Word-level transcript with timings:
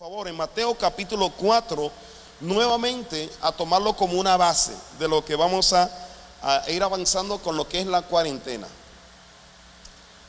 Favor, 0.00 0.28
en 0.28 0.34
Mateo 0.34 0.74
capítulo 0.78 1.28
4, 1.28 1.92
nuevamente 2.40 3.30
a 3.42 3.52
tomarlo 3.52 3.94
como 3.94 4.18
una 4.18 4.38
base 4.38 4.72
de 4.98 5.06
lo 5.06 5.22
que 5.22 5.36
vamos 5.36 5.74
a, 5.74 5.90
a 6.40 6.70
ir 6.70 6.82
avanzando 6.82 7.36
con 7.36 7.54
lo 7.54 7.68
que 7.68 7.80
es 7.80 7.86
la 7.86 8.00
cuarentena. 8.00 8.66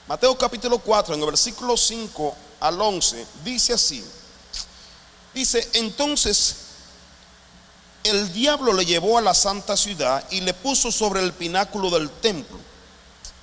Mateo 0.09 0.37
capítulo 0.37 0.77
4, 0.79 1.15
en 1.15 1.21
el 1.21 1.25
versículo 1.25 1.77
5 1.77 2.35
al 2.59 2.81
11, 2.81 3.25
dice 3.45 3.71
así. 3.71 4.05
Dice, 5.33 5.65
entonces 5.75 6.57
el 8.03 8.33
diablo 8.33 8.73
le 8.73 8.85
llevó 8.85 9.19
a 9.19 9.21
la 9.21 9.33
santa 9.33 9.77
ciudad 9.77 10.21
y 10.31 10.41
le 10.41 10.53
puso 10.53 10.91
sobre 10.91 11.21
el 11.21 11.31
pináculo 11.31 11.89
del 11.91 12.09
templo. 12.09 12.57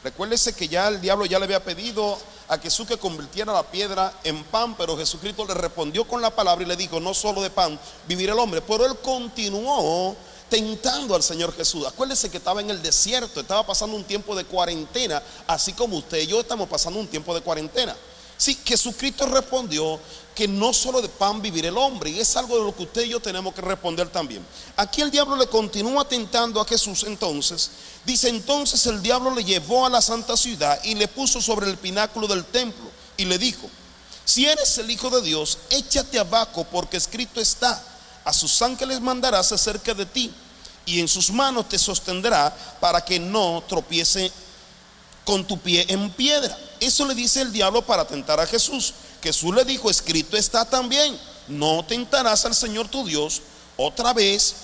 Recuérdese 0.05 0.53
que 0.53 0.69
ya 0.69 0.89
el 0.89 1.01
diablo 1.01 1.25
ya 1.25 1.39
le 1.39 1.47
había 1.47 1.65
pedido 1.65 2.19
a 2.49 2.59
Jesús 2.59 2.87
que 2.87 2.97
convirtiera 2.97 3.53
la 3.53 3.63
piedra 3.63 4.13
en 4.25 4.43
pan, 4.45 4.75
pero 4.77 4.97
Jesucristo 4.97 5.45
le 5.47 5.55
respondió 5.55 6.07
con 6.07 6.23
la 6.23 6.31
palabra 6.31 6.65
y 6.65 6.69
le 6.69 6.77
dijo, 6.77 6.99
no 6.99 7.13
solo 7.15 7.43
de 7.43 7.51
pan 7.51 7.79
vivir 8.07 8.31
el 8.31 8.39
hombre, 8.39 8.63
pero 8.63 8.87
él 8.87 8.97
continuó 9.03 10.17
tentando 10.49 11.15
al 11.15 11.23
Señor 11.23 11.55
Jesús. 11.55 11.87
Acuérdese 11.87 12.31
que 12.31 12.39
estaba 12.39 12.61
en 12.61 12.71
el 12.71 12.83
desierto, 12.83 13.41
estaba 13.41 13.67
pasando 13.67 13.97
un 13.97 14.05
tiempo 14.05 14.35
de 14.35 14.45
cuarentena, 14.45 15.23
así 15.47 15.73
como 15.75 15.99
usted 15.99 16.19
y 16.19 16.27
yo 16.27 16.41
estamos 16.41 16.69
pasando 16.69 16.99
un 16.99 17.07
tiempo 17.07 17.35
de 17.35 17.43
cuarentena. 17.43 17.95
Sí, 18.39 18.57
Jesucristo 18.65 19.27
respondió 19.27 20.01
que 20.35 20.47
no 20.47 20.73
solo 20.73 21.03
de 21.03 21.09
pan 21.09 21.43
vivir 21.43 21.67
el 21.67 21.77
hombre, 21.77 22.11
y 22.11 22.21
es 22.21 22.37
algo 22.37 22.57
de 22.57 22.65
lo 22.65 22.75
que 22.75 22.85
usted 22.85 23.03
y 23.03 23.09
yo 23.09 23.19
tenemos 23.19 23.53
que 23.53 23.61
responder 23.61 24.09
también. 24.09 24.47
Aquí 24.77 25.01
el 25.01 25.11
diablo 25.11 25.35
le 25.35 25.49
continúa 25.49 26.07
tentando 26.07 26.61
a 26.61 26.65
Jesús 26.65 27.03
entonces. 27.03 27.73
Dice 28.07 28.29
entonces 28.29 28.87
el 28.87 29.03
diablo 29.03 29.35
le 29.35 29.43
llevó 29.43 29.85
a 29.85 29.91
la 29.91 30.01
santa 30.01 30.37
ciudad 30.37 30.79
y 30.85 30.95
le 30.95 31.09
puso 31.09 31.43
sobre 31.43 31.69
el 31.69 31.77
pináculo 31.77 32.29
del 32.29 32.45
templo 32.45 32.89
y 33.17 33.25
le 33.25 33.37
dijo, 33.37 33.69
si 34.25 34.47
eres 34.47 34.79
el 34.79 34.89
Hijo 34.89 35.11
de 35.11 35.23
Dios, 35.23 35.59
échate 35.71 36.21
abajo 36.21 36.65
porque 36.71 36.99
escrito 36.99 37.41
está, 37.41 37.83
a 38.25 38.33
sus 38.33 38.63
ángeles 38.63 39.01
mandarás 39.01 39.51
acerca 39.51 39.93
de 39.93 40.07
ti 40.07 40.33
y 40.87 41.01
en 41.01 41.09
sus 41.09 41.33
manos 41.33 41.69
te 41.69 41.79
sostendrá 41.79 42.57
para 42.79 43.05
que 43.05 43.19
no 43.19 43.65
tropiece 43.69 44.31
con 45.29 45.45
tu 45.45 45.59
pie 45.59 45.85
en 45.91 46.09
piedra. 46.09 46.57
Eso 46.81 47.05
le 47.05 47.15
dice 47.15 47.43
el 47.43 47.53
diablo 47.53 47.83
para 47.83 48.07
tentar 48.07 48.41
a 48.41 48.47
Jesús. 48.47 48.95
Jesús 49.23 49.55
le 49.55 49.63
dijo, 49.67 49.91
escrito 49.91 50.39
está 50.39 50.65
también, 50.65 51.21
no 51.49 51.85
tentarás 51.85 52.47
al 52.47 52.55
Señor 52.55 52.89
tu 52.89 53.05
Dios. 53.05 53.43
Otra 53.77 54.15
vez 54.15 54.55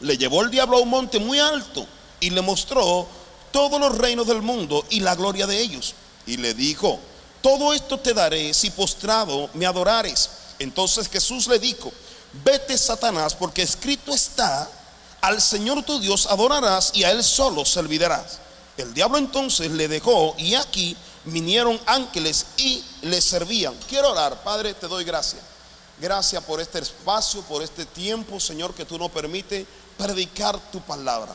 le 0.00 0.18
llevó 0.18 0.42
el 0.42 0.50
diablo 0.50 0.78
a 0.78 0.80
un 0.80 0.88
monte 0.88 1.20
muy 1.20 1.38
alto 1.38 1.86
y 2.18 2.30
le 2.30 2.42
mostró 2.42 3.06
todos 3.52 3.78
los 3.78 3.96
reinos 3.96 4.26
del 4.26 4.42
mundo 4.42 4.84
y 4.90 4.98
la 4.98 5.14
gloria 5.14 5.46
de 5.46 5.60
ellos. 5.60 5.94
Y 6.26 6.36
le 6.36 6.52
dijo, 6.52 6.98
todo 7.40 7.72
esto 7.72 7.96
te 8.00 8.12
daré 8.12 8.52
si 8.54 8.70
postrado 8.70 9.50
me 9.54 9.66
adorares. 9.66 10.30
Entonces 10.58 11.08
Jesús 11.08 11.46
le 11.46 11.60
dijo, 11.60 11.92
vete 12.44 12.76
Satanás, 12.76 13.36
porque 13.36 13.62
escrito 13.62 14.12
está, 14.12 14.68
al 15.20 15.40
Señor 15.40 15.84
tu 15.84 16.00
Dios 16.00 16.26
adorarás 16.26 16.90
y 16.92 17.04
a 17.04 17.12
Él 17.12 17.22
solo 17.22 17.64
servirás. 17.64 18.41
El 18.82 18.94
diablo 18.94 19.18
entonces 19.18 19.70
le 19.70 19.86
dejó 19.86 20.34
y 20.38 20.54
aquí 20.54 20.96
vinieron 21.24 21.80
ángeles 21.86 22.46
y 22.56 22.84
le 23.02 23.20
servían. 23.20 23.74
Quiero 23.88 24.10
orar, 24.10 24.42
Padre, 24.42 24.74
te 24.74 24.88
doy 24.88 25.04
gracias. 25.04 25.42
Gracias 26.00 26.42
por 26.42 26.60
este 26.60 26.80
espacio, 26.80 27.42
por 27.42 27.62
este 27.62 27.86
tiempo, 27.86 28.40
Señor, 28.40 28.74
que 28.74 28.84
tú 28.84 28.98
nos 28.98 29.10
permites 29.10 29.66
predicar 29.96 30.58
tu 30.72 30.80
palabra. 30.80 31.32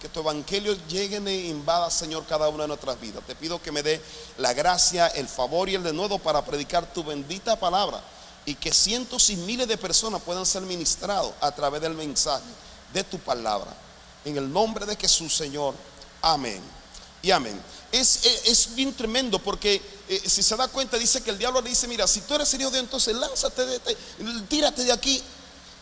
Que 0.00 0.08
tu 0.08 0.20
evangelio 0.20 0.74
llegue 0.88 1.16
e 1.16 1.46
invada, 1.48 1.90
Señor, 1.90 2.24
cada 2.26 2.48
una 2.48 2.64
de 2.64 2.68
nuestras 2.68 2.98
vidas. 2.98 3.22
Te 3.26 3.34
pido 3.34 3.60
que 3.60 3.72
me 3.72 3.82
dé 3.82 4.00
la 4.38 4.54
gracia, 4.54 5.06
el 5.08 5.28
favor 5.28 5.68
y 5.68 5.74
el 5.74 5.82
denuedo 5.82 6.18
para 6.18 6.44
predicar 6.44 6.90
tu 6.92 7.04
bendita 7.04 7.58
palabra 7.60 8.02
y 8.46 8.54
que 8.54 8.72
cientos 8.72 9.28
y 9.28 9.36
miles 9.36 9.68
de 9.68 9.76
personas 9.76 10.22
puedan 10.22 10.46
ser 10.46 10.62
ministrados 10.62 11.32
a 11.40 11.50
través 11.50 11.82
del 11.82 11.94
mensaje 11.94 12.44
de 12.94 13.04
tu 13.04 13.18
palabra. 13.18 13.74
En 14.24 14.36
el 14.38 14.50
nombre 14.50 14.86
de 14.86 14.96
Jesús, 14.96 15.34
Señor. 15.36 15.74
Amén. 16.22 16.62
Y. 17.26 17.96
Es, 17.96 18.24
es, 18.24 18.40
es 18.44 18.74
bien 18.74 18.94
tremendo 18.94 19.38
porque 19.38 19.80
eh, 20.08 20.22
si 20.26 20.42
se 20.42 20.56
da 20.56 20.68
cuenta, 20.68 20.98
dice 20.98 21.22
que 21.22 21.30
el 21.30 21.38
diablo 21.38 21.60
le 21.60 21.70
dice: 21.70 21.88
Mira, 21.88 22.06
si 22.06 22.20
tú 22.20 22.34
eres 22.34 22.48
serio 22.48 22.70
de 22.70 22.78
entonces 22.78 23.14
lánzate, 23.14 23.66
de, 23.66 23.78
de, 23.78 23.96
tírate 24.48 24.84
de 24.84 24.92
aquí. 24.92 25.22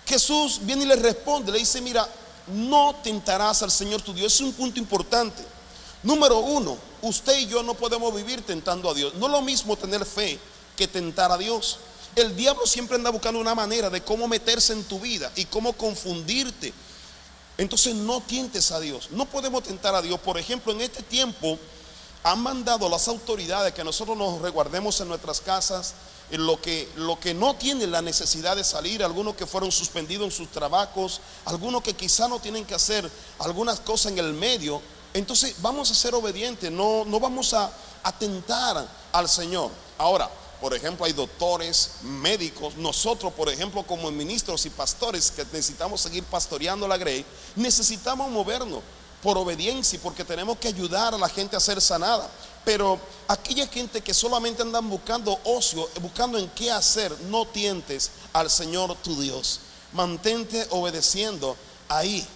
Jesús 0.06 0.60
viene 0.62 0.84
y 0.84 0.86
le 0.86 0.96
responde: 0.96 1.52
Le 1.52 1.58
dice, 1.58 1.80
Mira, 1.80 2.08
no 2.48 2.94
tentarás 3.02 3.62
al 3.62 3.70
Señor 3.70 4.02
tu 4.02 4.12
Dios. 4.12 4.34
Es 4.34 4.40
un 4.40 4.52
punto 4.52 4.78
importante. 4.78 5.42
Número 6.02 6.38
uno, 6.38 6.76
usted 7.02 7.38
y 7.38 7.46
yo 7.46 7.62
no 7.62 7.74
podemos 7.74 8.14
vivir 8.14 8.44
tentando 8.44 8.90
a 8.90 8.94
Dios. 8.94 9.14
No 9.14 9.26
es 9.26 9.32
lo 9.32 9.40
mismo 9.40 9.76
tener 9.76 10.04
fe 10.04 10.38
que 10.76 10.86
tentar 10.86 11.32
a 11.32 11.38
Dios. 11.38 11.78
El 12.14 12.36
diablo 12.36 12.66
siempre 12.66 12.96
anda 12.96 13.10
buscando 13.10 13.40
una 13.40 13.54
manera 13.54 13.90
de 13.90 14.02
cómo 14.02 14.28
meterse 14.28 14.72
en 14.72 14.84
tu 14.84 15.00
vida 15.00 15.32
y 15.34 15.46
cómo 15.46 15.72
confundirte. 15.72 16.72
Entonces 17.56 17.94
no 17.94 18.20
tientes 18.20 18.72
a 18.72 18.80
Dios. 18.80 19.10
No 19.10 19.26
podemos 19.26 19.62
tentar 19.62 19.94
a 19.94 20.02
Dios. 20.02 20.18
Por 20.20 20.38
ejemplo, 20.38 20.72
en 20.72 20.80
este 20.80 21.02
tiempo 21.02 21.58
han 22.22 22.40
mandado 22.40 22.88
las 22.88 23.06
autoridades 23.08 23.74
que 23.74 23.84
nosotros 23.84 24.16
nos 24.16 24.40
reguardemos 24.40 25.00
en 25.00 25.08
nuestras 25.08 25.40
casas, 25.40 25.94
en 26.30 26.46
lo 26.46 26.60
que, 26.60 26.88
lo 26.96 27.20
que 27.20 27.34
no 27.34 27.54
tienen 27.54 27.92
la 27.92 28.02
necesidad 28.02 28.56
de 28.56 28.64
salir, 28.64 29.04
algunos 29.04 29.36
que 29.36 29.46
fueron 29.46 29.70
suspendidos 29.70 30.24
en 30.24 30.32
sus 30.32 30.50
trabajos, 30.50 31.20
algunos 31.44 31.82
que 31.82 31.94
quizá 31.94 32.26
no 32.26 32.40
tienen 32.40 32.64
que 32.64 32.74
hacer 32.74 33.08
algunas 33.38 33.80
cosas 33.80 34.12
en 34.12 34.18
el 34.18 34.32
medio. 34.32 34.80
Entonces 35.12 35.56
vamos 35.60 35.90
a 35.90 35.94
ser 35.94 36.14
obedientes, 36.14 36.72
no, 36.72 37.04
no 37.04 37.20
vamos 37.20 37.52
a 37.54 37.70
atentar 38.02 38.88
al 39.12 39.28
Señor. 39.28 39.70
Ahora, 39.98 40.28
por 40.64 40.72
ejemplo, 40.72 41.04
hay 41.04 41.12
doctores, 41.12 41.90
médicos, 42.00 42.74
nosotros, 42.78 43.34
por 43.34 43.50
ejemplo, 43.50 43.82
como 43.82 44.10
ministros 44.10 44.64
y 44.64 44.70
pastores 44.70 45.30
que 45.30 45.44
necesitamos 45.44 46.00
seguir 46.00 46.24
pastoreando 46.24 46.88
la 46.88 46.96
grey, 46.96 47.22
necesitamos 47.54 48.30
movernos 48.30 48.80
por 49.22 49.36
obediencia 49.36 49.98
y 49.98 50.00
porque 50.00 50.24
tenemos 50.24 50.56
que 50.56 50.68
ayudar 50.68 51.12
a 51.12 51.18
la 51.18 51.28
gente 51.28 51.54
a 51.54 51.60
ser 51.60 51.82
sanada. 51.82 52.30
Pero 52.64 52.98
aquella 53.28 53.66
gente 53.66 54.00
que 54.00 54.14
solamente 54.14 54.62
andan 54.62 54.88
buscando 54.88 55.38
ocio, 55.44 55.86
buscando 56.00 56.38
en 56.38 56.48
qué 56.48 56.70
hacer, 56.70 57.14
no 57.28 57.44
tientes 57.44 58.12
al 58.32 58.48
Señor 58.48 58.96
tu 59.02 59.20
Dios. 59.20 59.60
Mantente 59.92 60.66
obedeciendo 60.70 61.58
ahí. 61.90 62.26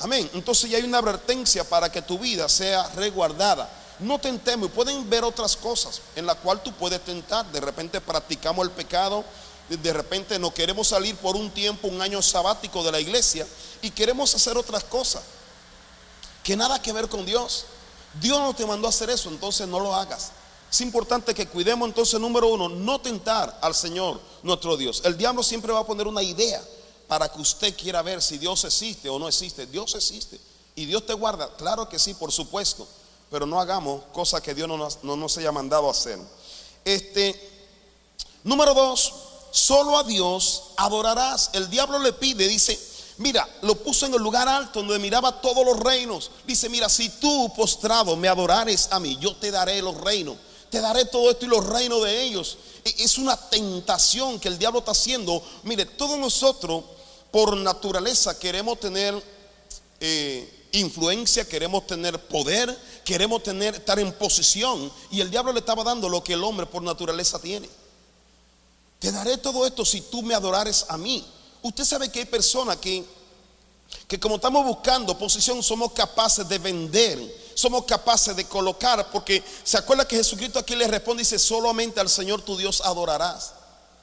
Amén. 0.00 0.28
Entonces 0.34 0.68
ya 0.68 0.78
hay 0.78 0.82
una 0.82 0.98
advertencia 0.98 1.62
para 1.62 1.92
que 1.92 2.02
tu 2.02 2.18
vida 2.18 2.48
sea 2.48 2.88
resguardada. 2.96 3.70
No 4.00 4.18
tentemos. 4.18 4.70
Pueden 4.70 5.08
ver 5.08 5.24
otras 5.24 5.56
cosas 5.56 6.00
en 6.14 6.26
las 6.26 6.36
cuales 6.36 6.62
tú 6.62 6.72
puedes 6.72 7.04
tentar. 7.04 7.44
De 7.52 7.60
repente 7.60 8.00
practicamos 8.00 8.66
el 8.66 8.72
pecado. 8.72 9.24
De 9.68 9.92
repente 9.92 10.38
no 10.38 10.52
queremos 10.52 10.88
salir 10.88 11.14
por 11.16 11.36
un 11.36 11.50
tiempo, 11.50 11.88
un 11.88 12.00
año 12.00 12.22
sabático 12.22 12.82
de 12.82 12.92
la 12.92 13.00
iglesia 13.00 13.46
y 13.82 13.90
queremos 13.90 14.34
hacer 14.34 14.56
otras 14.56 14.82
cosas 14.84 15.22
que 16.42 16.56
nada 16.56 16.80
que 16.80 16.92
ver 16.92 17.08
con 17.08 17.26
Dios. 17.26 17.66
Dios 18.20 18.40
no 18.40 18.54
te 18.54 18.64
mandó 18.64 18.86
a 18.86 18.90
hacer 18.90 19.10
eso, 19.10 19.28
entonces 19.28 19.68
no 19.68 19.78
lo 19.78 19.94
hagas. 19.94 20.32
Es 20.70 20.80
importante 20.80 21.34
que 21.34 21.46
cuidemos 21.46 21.88
entonces, 21.88 22.18
número 22.20 22.48
uno, 22.48 22.68
no 22.68 23.00
tentar 23.00 23.58
al 23.60 23.74
Señor 23.74 24.20
nuestro 24.42 24.76
Dios. 24.76 25.02
El 25.04 25.16
diablo 25.16 25.42
siempre 25.42 25.72
va 25.72 25.80
a 25.80 25.86
poner 25.86 26.06
una 26.06 26.22
idea 26.22 26.62
para 27.06 27.30
que 27.30 27.40
usted 27.40 27.74
quiera 27.76 28.02
ver 28.02 28.22
si 28.22 28.38
Dios 28.38 28.64
existe 28.64 29.08
o 29.08 29.18
no 29.18 29.28
existe. 29.28 29.66
Dios 29.66 29.94
existe 29.94 30.40
y 30.74 30.86
Dios 30.86 31.04
te 31.06 31.14
guarda. 31.14 31.54
Claro 31.56 31.88
que 31.88 31.98
sí, 31.98 32.14
por 32.14 32.32
supuesto, 32.32 32.86
pero 33.30 33.46
no 33.46 33.60
hagamos 33.60 34.04
cosas 34.12 34.40
que 34.40 34.54
Dios 34.54 34.68
no 34.68 34.76
nos, 34.76 35.02
no 35.02 35.16
nos 35.16 35.36
haya 35.38 35.52
mandado 35.52 35.88
a 35.88 35.92
hacer. 35.92 36.18
Este, 36.84 37.34
número 38.44 38.74
dos, 38.74 39.12
solo 39.50 39.98
a 39.98 40.04
Dios 40.04 40.64
adorarás. 40.76 41.50
El 41.52 41.68
diablo 41.70 41.98
le 41.98 42.12
pide, 42.12 42.48
dice, 42.48 42.78
Mira, 43.18 43.48
lo 43.62 43.74
puso 43.74 44.06
en 44.06 44.14
el 44.14 44.22
lugar 44.22 44.48
alto 44.48 44.78
donde 44.78 44.98
miraba 45.00 45.40
todos 45.40 45.64
los 45.66 45.78
reinos. 45.80 46.30
Dice, 46.46 46.68
mira, 46.68 46.88
si 46.88 47.08
tú 47.08 47.52
postrado 47.54 48.16
me 48.16 48.28
adorares 48.28 48.88
a 48.92 49.00
mí, 49.00 49.18
yo 49.20 49.34
te 49.36 49.50
daré 49.50 49.82
los 49.82 49.96
reinos. 49.96 50.36
Te 50.70 50.80
daré 50.80 51.04
todo 51.04 51.30
esto 51.30 51.44
y 51.44 51.48
los 51.48 51.66
reinos 51.66 52.04
de 52.04 52.22
ellos. 52.22 52.58
Es 52.84 53.18
una 53.18 53.36
tentación 53.36 54.38
que 54.38 54.46
el 54.46 54.56
diablo 54.56 54.78
está 54.78 54.92
haciendo. 54.92 55.42
Mire, 55.64 55.84
todos 55.84 56.16
nosotros 56.16 56.84
por 57.32 57.56
naturaleza 57.56 58.38
queremos 58.38 58.78
tener 58.78 59.20
eh, 59.98 60.57
influencia, 60.72 61.48
queremos 61.48 61.86
tener 61.86 62.18
poder, 62.26 62.76
queremos 63.04 63.42
tener, 63.42 63.74
estar 63.74 63.98
en 63.98 64.12
posición. 64.12 64.92
Y 65.10 65.20
el 65.20 65.30
diablo 65.30 65.52
le 65.52 65.60
estaba 65.60 65.84
dando 65.84 66.08
lo 66.08 66.22
que 66.22 66.34
el 66.34 66.44
hombre 66.44 66.66
por 66.66 66.82
naturaleza 66.82 67.38
tiene. 67.38 67.68
Te 68.98 69.12
daré 69.12 69.38
todo 69.38 69.66
esto 69.66 69.84
si 69.84 70.00
tú 70.02 70.22
me 70.22 70.34
adorares 70.34 70.86
a 70.88 70.96
mí. 70.96 71.24
Usted 71.62 71.84
sabe 71.84 72.10
que 72.10 72.20
hay 72.20 72.24
personas 72.24 72.76
que, 72.78 73.04
que 74.06 74.18
como 74.18 74.36
estamos 74.36 74.64
buscando 74.64 75.16
posición, 75.18 75.62
somos 75.62 75.92
capaces 75.92 76.48
de 76.48 76.58
vender, 76.58 77.52
somos 77.54 77.84
capaces 77.84 78.34
de 78.34 78.44
colocar, 78.44 79.10
porque 79.10 79.42
se 79.64 79.78
acuerda 79.78 80.06
que 80.06 80.16
Jesucristo 80.16 80.58
aquí 80.58 80.74
le 80.76 80.86
responde 80.86 81.22
dice, 81.22 81.38
solamente 81.38 82.00
al 82.00 82.08
Señor 82.08 82.42
tu 82.42 82.56
Dios 82.56 82.80
adorarás, 82.84 83.54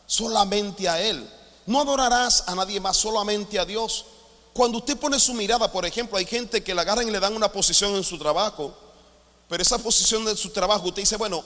solamente 0.05 0.87
a 0.87 1.01
Él. 1.01 1.29
No 1.65 1.81
adorarás 1.81 2.43
a 2.47 2.55
nadie 2.55 2.79
más, 2.79 2.97
solamente 2.97 3.57
a 3.59 3.65
Dios. 3.65 4.05
Cuando 4.55 4.77
usted 4.77 4.95
pone 4.95 5.19
su 5.19 5.33
mirada, 5.33 5.69
por 5.69 5.85
ejemplo, 5.85 6.17
hay 6.17 6.25
gente 6.25 6.63
que 6.63 6.73
le 6.73 6.79
agarran 6.79 7.05
y 7.05 7.11
le 7.11 7.19
dan 7.19 7.35
una 7.35 7.51
posición 7.51 7.93
en 7.93 8.05
su 8.05 8.17
trabajo, 8.17 8.73
pero 9.49 9.61
esa 9.61 9.77
posición 9.77 10.23
de 10.23 10.33
su 10.37 10.49
trabajo, 10.49 10.87
usted 10.87 11.01
dice, 11.01 11.17
bueno, 11.17 11.43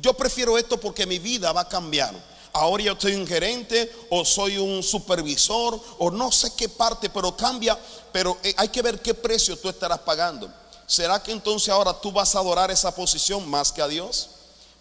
yo 0.00 0.14
prefiero 0.14 0.56
esto 0.56 0.80
porque 0.80 1.04
mi 1.04 1.18
vida 1.18 1.52
va 1.52 1.60
a 1.60 1.68
cambiar. 1.68 2.14
ahora 2.54 2.82
yo 2.82 2.96
soy 2.98 3.14
un 3.14 3.26
gerente 3.26 3.94
o 4.08 4.24
soy 4.24 4.56
un 4.56 4.82
supervisor 4.82 5.78
o 5.98 6.10
no 6.10 6.32
sé 6.32 6.54
qué 6.56 6.66
parte, 6.70 7.10
pero 7.10 7.36
cambia, 7.36 7.78
pero 8.10 8.38
eh, 8.42 8.54
hay 8.56 8.70
que 8.70 8.80
ver 8.80 9.02
qué 9.02 9.12
precio 9.12 9.58
tú 9.58 9.68
estarás 9.68 9.98
pagando. 9.98 10.50
¿Será 10.86 11.22
que 11.22 11.30
entonces 11.30 11.68
ahora 11.68 11.92
tú 11.92 12.10
vas 12.10 12.34
a 12.34 12.38
adorar 12.38 12.70
esa 12.70 12.94
posición 12.94 13.46
más 13.46 13.70
que 13.70 13.82
a 13.82 13.86
Dios? 13.86 14.30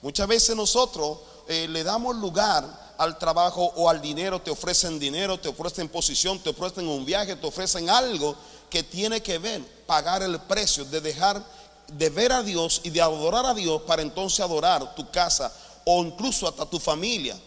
Muchas 0.02 0.30
veces 0.30 0.56
nosotros 0.56 1.18
eh, 1.50 1.68
le 1.68 1.84
damos 1.84 2.16
lugar 2.16 2.83
al 2.98 3.18
trabajo 3.18 3.72
o 3.76 3.90
al 3.90 4.02
dinero, 4.02 4.42
te 4.42 4.52
ofrecen 4.52 5.00
dinero, 5.00 5.40
te 5.40 5.50
ofrecen 5.50 5.90
posición, 5.90 6.40
te 6.40 6.50
ofrecen 6.50 6.88
un 6.88 7.06
viaje, 7.06 7.36
te 7.36 7.48
ofrecen 7.48 7.90
algo 7.90 8.36
que 8.70 8.84
tiene 8.84 9.22
que 9.22 9.38
ver, 9.38 9.62
pagar 9.86 10.24
el 10.24 10.40
precio 10.40 10.86
de 10.86 11.02
dejar 11.02 11.44
de 11.88 12.10
ver 12.10 12.32
a 12.32 12.42
Dios 12.42 12.82
y 12.84 12.90
de 12.90 13.02
adorar 13.02 13.46
a 13.46 13.54
Dios 13.54 13.82
para 13.84 14.02
entonces 14.02 14.40
adorar 14.40 14.96
tu 14.96 15.10
casa 15.12 15.54
o 15.86 16.04
incluso 16.04 16.48
hasta 16.48 16.66
tu 16.66 16.80
familia, 16.80 17.38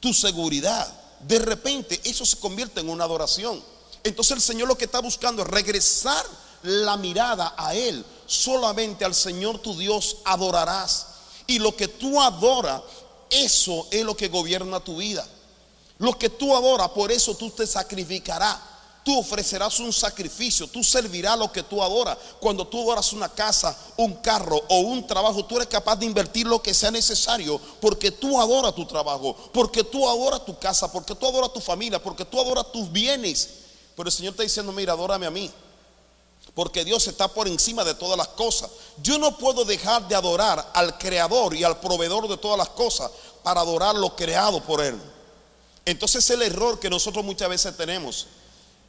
tu 0.00 0.12
seguridad. 0.12 0.86
De 1.20 1.38
repente 1.38 2.00
eso 2.04 2.24
se 2.24 2.38
convierte 2.38 2.80
en 2.80 2.88
una 2.88 3.04
adoración. 3.04 3.62
Entonces 4.02 4.36
el 4.36 4.42
Señor 4.42 4.68
lo 4.68 4.78
que 4.78 4.84
está 4.84 5.00
buscando 5.00 5.42
es 5.42 5.48
regresar 5.48 6.24
la 6.62 6.96
mirada 6.96 7.54
a 7.56 7.74
Él. 7.74 8.04
Solamente 8.26 9.04
al 9.04 9.14
Señor 9.14 9.58
tu 9.58 9.76
Dios 9.76 10.18
adorarás. 10.24 11.06
Y 11.46 11.58
lo 11.58 11.76
que 11.76 11.88
tú 11.88 12.20
adoras, 12.20 12.82
eso 13.30 13.86
es 13.90 14.04
lo 14.04 14.16
que 14.16 14.28
gobierna 14.28 14.80
tu 14.80 14.96
vida. 14.96 15.26
Lo 15.98 16.18
que 16.18 16.28
tú 16.28 16.54
adoras, 16.54 16.90
por 16.90 17.10
eso 17.10 17.34
tú 17.36 17.50
te 17.50 17.66
sacrificarás. 17.66 18.58
Tú 19.04 19.16
ofrecerás 19.20 19.78
un 19.78 19.92
sacrificio, 19.92 20.66
tú 20.66 20.82
servirás 20.82 21.38
lo 21.38 21.52
que 21.52 21.62
tú 21.62 21.80
adoras. 21.80 22.18
Cuando 22.40 22.66
tú 22.66 22.82
adoras 22.82 23.12
una 23.12 23.28
casa, 23.28 23.78
un 23.96 24.14
carro 24.14 24.60
o 24.68 24.80
un 24.80 25.06
trabajo, 25.06 25.44
tú 25.44 25.56
eres 25.56 25.68
capaz 25.68 25.94
de 25.94 26.06
invertir 26.06 26.44
lo 26.44 26.60
que 26.60 26.74
sea 26.74 26.90
necesario 26.90 27.60
porque 27.80 28.10
tú 28.10 28.40
adoras 28.40 28.74
tu 28.74 28.84
trabajo, 28.84 29.36
porque 29.52 29.84
tú 29.84 30.08
adoras 30.08 30.44
tu 30.44 30.58
casa, 30.58 30.90
porque 30.90 31.14
tú 31.14 31.24
adoras 31.24 31.52
tu 31.52 31.60
familia, 31.60 32.02
porque 32.02 32.24
tú 32.24 32.40
adoras 32.40 32.72
tus 32.72 32.90
bienes. 32.90 33.48
Pero 33.94 34.08
el 34.08 34.12
Señor 34.12 34.32
está 34.32 34.42
diciendo, 34.42 34.72
mira, 34.72 34.92
adórame 34.92 35.26
a 35.26 35.30
mí 35.30 35.52
porque 36.54 36.84
Dios 36.84 37.06
está 37.06 37.28
por 37.28 37.48
encima 37.48 37.84
de 37.84 37.94
todas 37.94 38.16
las 38.16 38.28
cosas. 38.28 38.70
Yo 39.02 39.18
no 39.18 39.36
puedo 39.36 39.64
dejar 39.64 40.08
de 40.08 40.14
adorar 40.14 40.70
al 40.74 40.96
creador 40.98 41.54
y 41.54 41.64
al 41.64 41.80
proveedor 41.80 42.28
de 42.28 42.38
todas 42.38 42.56
las 42.56 42.70
cosas 42.70 43.10
para 43.42 43.60
adorar 43.60 43.94
lo 43.94 44.16
creado 44.16 44.62
por 44.62 44.82
Él. 44.82 44.98
Entonces 45.84 46.24
es 46.24 46.30
el 46.30 46.42
error 46.42 46.80
que 46.80 46.90
nosotros 46.90 47.24
muchas 47.24 47.48
veces 47.48 47.76
tenemos. 47.76 48.26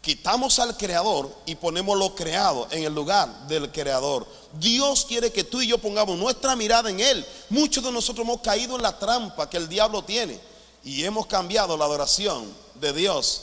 Quitamos 0.02 0.60
al 0.60 0.78
creador 0.78 1.30
y 1.46 1.56
ponemos 1.56 1.98
lo 1.98 2.16
creado 2.16 2.68
en 2.72 2.86
el 2.86 2.94
lugar 2.94 3.48
del 3.48 3.72
creador. 3.72 4.26
Dios 4.54 5.06
quiere 5.06 5.32
que 5.32 5.44
tú 5.44 5.62
y 5.62 5.68
yo 5.68 5.78
pongamos 5.78 6.18
nuestra 6.18 6.56
mirada 6.56 6.90
en 6.90 7.00
Él. 7.00 7.26
Muchos 7.50 7.84
de 7.84 7.92
nosotros 7.92 8.26
hemos 8.26 8.42
caído 8.42 8.78
en 8.78 8.84
la 8.84 8.98
trampa 8.98 9.50
que 9.50 9.58
el 9.58 9.68
diablo 9.68 10.04
tiene 10.04 10.40
y 10.84 11.04
hemos 11.04 11.26
cambiado 11.26 11.76
la 11.76 11.84
adoración 11.86 12.50
de 12.76 12.94
Dios 12.94 13.42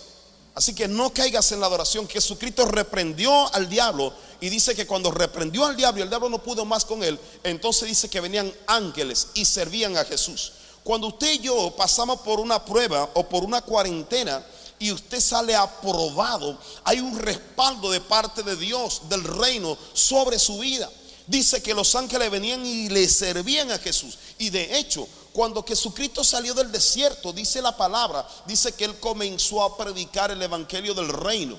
Así 0.54 0.72
que 0.72 0.86
no 0.86 1.12
caigas 1.12 1.50
en 1.52 1.60
la 1.60 1.66
adoración. 1.66 2.08
Jesucristo 2.08 2.64
reprendió 2.66 3.52
al 3.54 3.68
diablo 3.68 4.12
y 4.40 4.48
dice 4.48 4.74
que 4.74 4.86
cuando 4.86 5.10
reprendió 5.10 5.64
al 5.64 5.76
diablo 5.76 5.98
y 5.98 6.02
el 6.02 6.08
diablo 6.08 6.28
no 6.28 6.42
pudo 6.42 6.64
más 6.64 6.84
con 6.84 7.02
él, 7.02 7.18
entonces 7.42 7.88
dice 7.88 8.08
que 8.08 8.20
venían 8.20 8.52
ángeles 8.66 9.28
y 9.34 9.44
servían 9.44 9.96
a 9.96 10.04
Jesús. 10.04 10.52
Cuando 10.84 11.08
usted 11.08 11.32
y 11.32 11.38
yo 11.40 11.74
pasamos 11.76 12.20
por 12.20 12.38
una 12.38 12.64
prueba 12.64 13.10
o 13.14 13.28
por 13.28 13.42
una 13.42 13.62
cuarentena 13.62 14.44
y 14.78 14.92
usted 14.92 15.18
sale 15.18 15.56
aprobado, 15.56 16.58
hay 16.84 17.00
un 17.00 17.18
respaldo 17.18 17.90
de 17.90 18.00
parte 18.00 18.42
de 18.42 18.54
Dios, 18.54 19.02
del 19.08 19.24
reino, 19.24 19.76
sobre 19.92 20.38
su 20.38 20.58
vida. 20.58 20.88
Dice 21.26 21.62
que 21.62 21.74
los 21.74 21.94
ángeles 21.94 22.30
venían 22.30 22.64
y 22.64 22.90
le 22.90 23.08
servían 23.08 23.72
a 23.72 23.78
Jesús. 23.78 24.18
Y 24.38 24.50
de 24.50 24.78
hecho, 24.78 25.08
cuando 25.34 25.64
Jesucristo 25.64 26.22
salió 26.22 26.54
del 26.54 26.70
desierto, 26.70 27.32
dice 27.32 27.60
la 27.60 27.76
palabra, 27.76 28.24
dice 28.46 28.70
que 28.70 28.84
él 28.84 29.00
comenzó 29.00 29.64
a 29.64 29.76
predicar 29.76 30.30
el 30.30 30.40
evangelio 30.40 30.94
del 30.94 31.08
reino. 31.08 31.58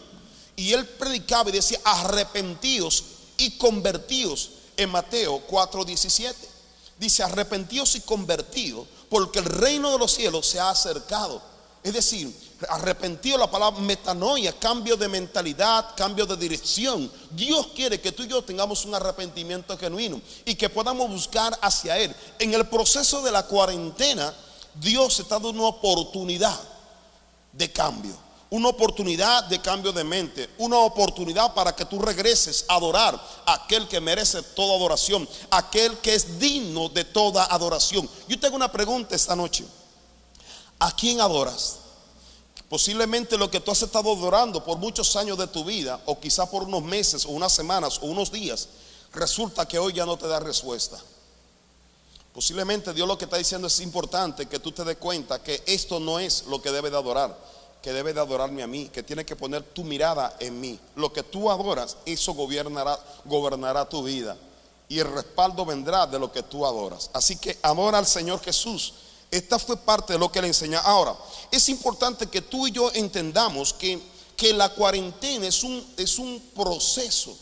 Y 0.55 0.71
él 0.71 0.87
predicaba 0.87 1.49
y 1.49 1.53
decía, 1.53 1.81
arrepentíos 1.83 3.03
y 3.35 3.57
convertíos 3.57 4.51
en 4.77 4.89
Mateo 4.91 5.45
4:17. 5.45 6.33
Dice, 6.97 7.21
arrepentíos 7.21 7.95
y 7.95 7.99
convertíos, 7.99 8.87
porque 9.09 9.39
el 9.39 9.45
reino 9.45 9.91
de 9.91 9.99
los 9.99 10.13
cielos 10.13 10.47
se 10.47 10.57
ha 10.57 10.69
acercado. 10.69 11.41
Es 11.83 11.91
decir, 11.91 12.33
arrepentido 12.69 13.37
la 13.37 13.49
palabra 13.49 13.81
metanoia, 13.81 14.57
cambio 14.57 14.95
de 14.95 15.07
mentalidad, 15.07 15.95
cambio 15.95 16.25
de 16.25 16.37
dirección. 16.37 17.11
Dios 17.31 17.67
quiere 17.75 17.99
que 17.99 18.11
tú 18.11 18.23
y 18.23 18.27
yo 18.27 18.43
tengamos 18.43 18.85
un 18.85 18.95
arrepentimiento 18.95 19.77
genuino 19.77 20.21
y 20.45 20.55
que 20.55 20.69
podamos 20.69 21.09
buscar 21.09 21.57
hacia 21.61 21.97
Él. 21.97 22.15
En 22.39 22.53
el 22.53 22.67
proceso 22.67 23.21
de 23.21 23.31
la 23.31 23.45
cuarentena, 23.45 24.33
Dios 24.75 25.19
está 25.19 25.35
dando 25.35 25.49
una 25.49 25.63
oportunidad 25.67 26.59
de 27.51 27.71
cambio, 27.71 28.15
una 28.49 28.69
oportunidad 28.69 29.45
de 29.45 29.61
cambio 29.61 29.91
de 29.91 30.03
mente, 30.03 30.49
una 30.57 30.77
oportunidad 30.79 31.53
para 31.53 31.75
que 31.75 31.85
tú 31.85 31.99
regreses 31.99 32.65
a 32.67 32.75
adorar 32.75 33.19
a 33.45 33.53
aquel 33.53 33.87
que 33.87 33.99
merece 33.99 34.41
toda 34.41 34.75
adoración, 34.75 35.27
aquel 35.49 35.97
que 35.99 36.15
es 36.15 36.39
digno 36.39 36.89
de 36.89 37.05
toda 37.05 37.45
adoración. 37.45 38.09
Yo 38.27 38.39
tengo 38.39 38.55
una 38.55 38.71
pregunta 38.71 39.15
esta 39.15 39.35
noche. 39.35 39.65
¿A 40.79 40.93
quién 40.93 41.21
adoras? 41.21 41.84
Posiblemente 42.69 43.37
lo 43.37 43.51
que 43.51 43.59
tú 43.59 43.71
has 43.71 43.81
estado 43.83 44.11
adorando 44.11 44.63
por 44.63 44.77
muchos 44.77 45.15
años 45.15 45.37
de 45.37 45.47
tu 45.47 45.63
vida, 45.63 46.01
o 46.05 46.19
quizá 46.19 46.49
por 46.49 46.63
unos 46.63 46.81
meses, 46.81 47.25
o 47.25 47.29
unas 47.29 47.53
semanas, 47.53 47.99
o 48.01 48.07
unos 48.07 48.31
días, 48.31 48.67
resulta 49.13 49.67
que 49.67 49.77
hoy 49.77 49.93
ya 49.93 50.05
no 50.05 50.17
te 50.17 50.27
da 50.27 50.39
respuesta. 50.39 50.99
Posiblemente 52.33 52.93
Dios 52.93 53.07
lo 53.07 53.17
que 53.17 53.25
está 53.25 53.37
diciendo 53.37 53.67
es 53.67 53.79
importante 53.79 54.47
que 54.47 54.59
tú 54.59 54.71
te 54.71 54.83
des 54.83 54.97
cuenta 54.97 55.41
que 55.41 55.63
esto 55.65 55.99
no 55.99 56.19
es 56.19 56.45
lo 56.47 56.61
que 56.61 56.71
debe 56.71 56.89
de 56.89 56.97
adorar, 56.97 57.37
que 57.81 57.93
debe 57.93 58.13
de 58.13 58.19
adorarme 58.19 58.63
a 58.63 58.67
mí, 58.67 58.89
que 58.89 59.03
tiene 59.03 59.23
que 59.23 59.35
poner 59.35 59.63
tu 59.63 59.83
mirada 59.83 60.35
en 60.39 60.59
mí. 60.59 60.77
Lo 60.95 61.13
que 61.13 61.23
tú 61.23 61.49
adoras, 61.51 61.97
eso 62.05 62.33
gobernará, 62.33 62.99
gobernará 63.25 63.87
tu 63.87 64.03
vida. 64.03 64.35
Y 64.89 64.99
el 64.99 65.11
respaldo 65.13 65.65
vendrá 65.65 66.07
de 66.07 66.19
lo 66.19 66.31
que 66.31 66.43
tú 66.43 66.65
adoras. 66.65 67.09
Así 67.13 67.37
que 67.37 67.57
adora 67.61 67.99
al 67.99 68.05
Señor 68.05 68.41
Jesús 68.41 68.93
esta 69.31 69.59
fue 69.59 69.77
parte 69.77 70.13
de 70.13 70.19
lo 70.19 70.31
que 70.31 70.41
le 70.41 70.47
enseña. 70.47 70.79
Ahora, 70.79 71.15
es 71.51 71.67
importante 71.69 72.27
que 72.27 72.41
tú 72.41 72.67
y 72.67 72.71
yo 72.71 72.91
entendamos 72.93 73.73
que, 73.73 74.01
que 74.35 74.53
la 74.53 74.69
cuarentena 74.69 75.47
es 75.47 75.63
un, 75.63 75.85
es 75.97 76.17
un 76.19 76.39
proceso. 76.55 77.37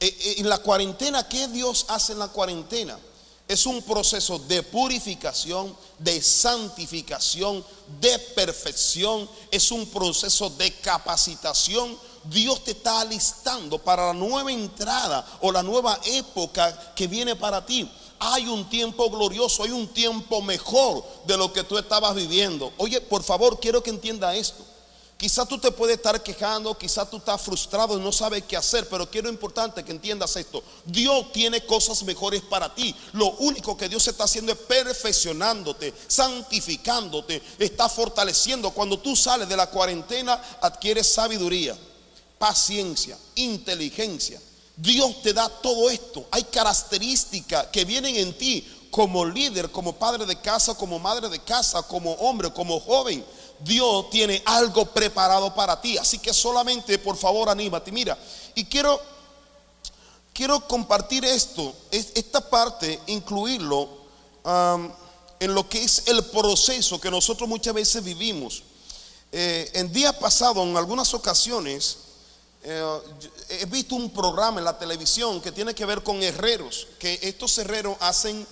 Eh, 0.00 0.06
eh, 0.06 0.34
en 0.38 0.48
la 0.48 0.58
cuarentena, 0.58 1.28
¿qué 1.28 1.48
Dios 1.48 1.86
hace 1.88 2.12
en 2.12 2.18
la 2.18 2.28
cuarentena? 2.28 2.98
Es 3.46 3.66
un 3.66 3.82
proceso 3.82 4.38
de 4.38 4.62
purificación, 4.62 5.76
de 5.98 6.20
santificación, 6.22 7.64
de 8.00 8.18
perfección. 8.18 9.28
Es 9.50 9.70
un 9.70 9.86
proceso 9.86 10.48
de 10.50 10.72
capacitación. 10.76 11.96
Dios 12.24 12.64
te 12.64 12.70
está 12.70 13.02
alistando 13.02 13.78
para 13.78 14.06
la 14.06 14.14
nueva 14.14 14.50
entrada 14.50 15.26
o 15.42 15.52
la 15.52 15.62
nueva 15.62 16.00
época 16.04 16.94
que 16.94 17.06
viene 17.06 17.36
para 17.36 17.64
ti 17.64 17.88
hay 18.32 18.46
un 18.46 18.68
tiempo 18.70 19.10
glorioso, 19.10 19.64
hay 19.64 19.70
un 19.70 19.86
tiempo 19.88 20.40
mejor 20.40 21.04
de 21.26 21.36
lo 21.36 21.52
que 21.52 21.62
tú 21.62 21.76
estabas 21.76 22.14
viviendo. 22.14 22.72
Oye, 22.78 23.00
por 23.00 23.22
favor, 23.22 23.60
quiero 23.60 23.82
que 23.82 23.90
entienda 23.90 24.34
esto. 24.34 24.64
Quizá 25.16 25.46
tú 25.46 25.58
te 25.58 25.70
puedes 25.70 25.96
estar 25.96 26.22
quejando, 26.22 26.76
quizá 26.76 27.08
tú 27.08 27.18
estás 27.18 27.40
frustrado 27.40 27.96
y 27.96 28.00
no 28.00 28.10
sabes 28.10 28.44
qué 28.44 28.56
hacer, 28.56 28.88
pero 28.88 29.08
quiero 29.08 29.28
importante 29.28 29.84
que 29.84 29.92
entiendas 29.92 30.34
esto. 30.36 30.62
Dios 30.84 31.32
tiene 31.32 31.64
cosas 31.64 32.02
mejores 32.02 32.42
para 32.42 32.74
ti. 32.74 32.94
Lo 33.12 33.30
único 33.36 33.76
que 33.76 33.88
Dios 33.88 34.06
está 34.08 34.24
haciendo 34.24 34.52
es 34.52 34.58
perfeccionándote, 34.58 35.94
santificándote, 36.08 37.40
está 37.58 37.88
fortaleciendo. 37.88 38.70
Cuando 38.70 38.98
tú 38.98 39.14
sales 39.14 39.48
de 39.48 39.56
la 39.56 39.70
cuarentena, 39.70 40.34
adquieres 40.60 41.12
sabiduría, 41.12 41.76
paciencia, 42.38 43.16
inteligencia, 43.36 44.40
Dios 44.76 45.22
te 45.22 45.32
da 45.32 45.48
todo 45.48 45.88
esto. 45.90 46.26
Hay 46.30 46.44
características 46.44 47.66
que 47.68 47.84
vienen 47.84 48.16
en 48.16 48.36
ti 48.36 48.66
como 48.90 49.24
líder, 49.24 49.70
como 49.70 49.92
padre 49.92 50.26
de 50.26 50.40
casa, 50.40 50.74
como 50.74 50.98
madre 50.98 51.28
de 51.28 51.40
casa, 51.40 51.82
como 51.82 52.12
hombre, 52.12 52.52
como 52.52 52.80
joven. 52.80 53.24
Dios 53.60 54.10
tiene 54.10 54.42
algo 54.44 54.86
preparado 54.86 55.54
para 55.54 55.80
ti. 55.80 55.96
Así 55.96 56.18
que 56.18 56.32
solamente, 56.32 56.98
por 56.98 57.16
favor, 57.16 57.48
anímate. 57.48 57.92
Mira, 57.92 58.18
y 58.54 58.64
quiero, 58.64 59.00
quiero 60.32 60.66
compartir 60.66 61.24
esto, 61.24 61.74
esta 61.90 62.40
parte, 62.48 63.00
incluirlo 63.06 63.88
en 65.40 65.54
lo 65.54 65.68
que 65.68 65.82
es 65.82 66.04
el 66.06 66.24
proceso 66.26 67.00
que 67.00 67.10
nosotros 67.10 67.48
muchas 67.48 67.74
veces 67.74 68.02
vivimos. 68.02 68.62
Eh, 69.32 69.70
en 69.74 69.92
días 69.92 70.14
pasados, 70.14 70.64
en 70.64 70.76
algunas 70.76 71.12
ocasiones, 71.14 71.98
eh, 72.66 73.00
he 73.50 73.66
visto 73.66 73.94
un 73.94 74.10
programa 74.10 74.58
en 74.58 74.64
la 74.64 74.78
televisión 74.78 75.40
que 75.42 75.52
tiene 75.52 75.74
que 75.74 75.84
ver 75.84 76.02
con 76.02 76.22
herreros, 76.22 76.88
que 76.98 77.18
estos 77.22 77.58
herreros 77.58 77.96
hacen, 78.00 78.46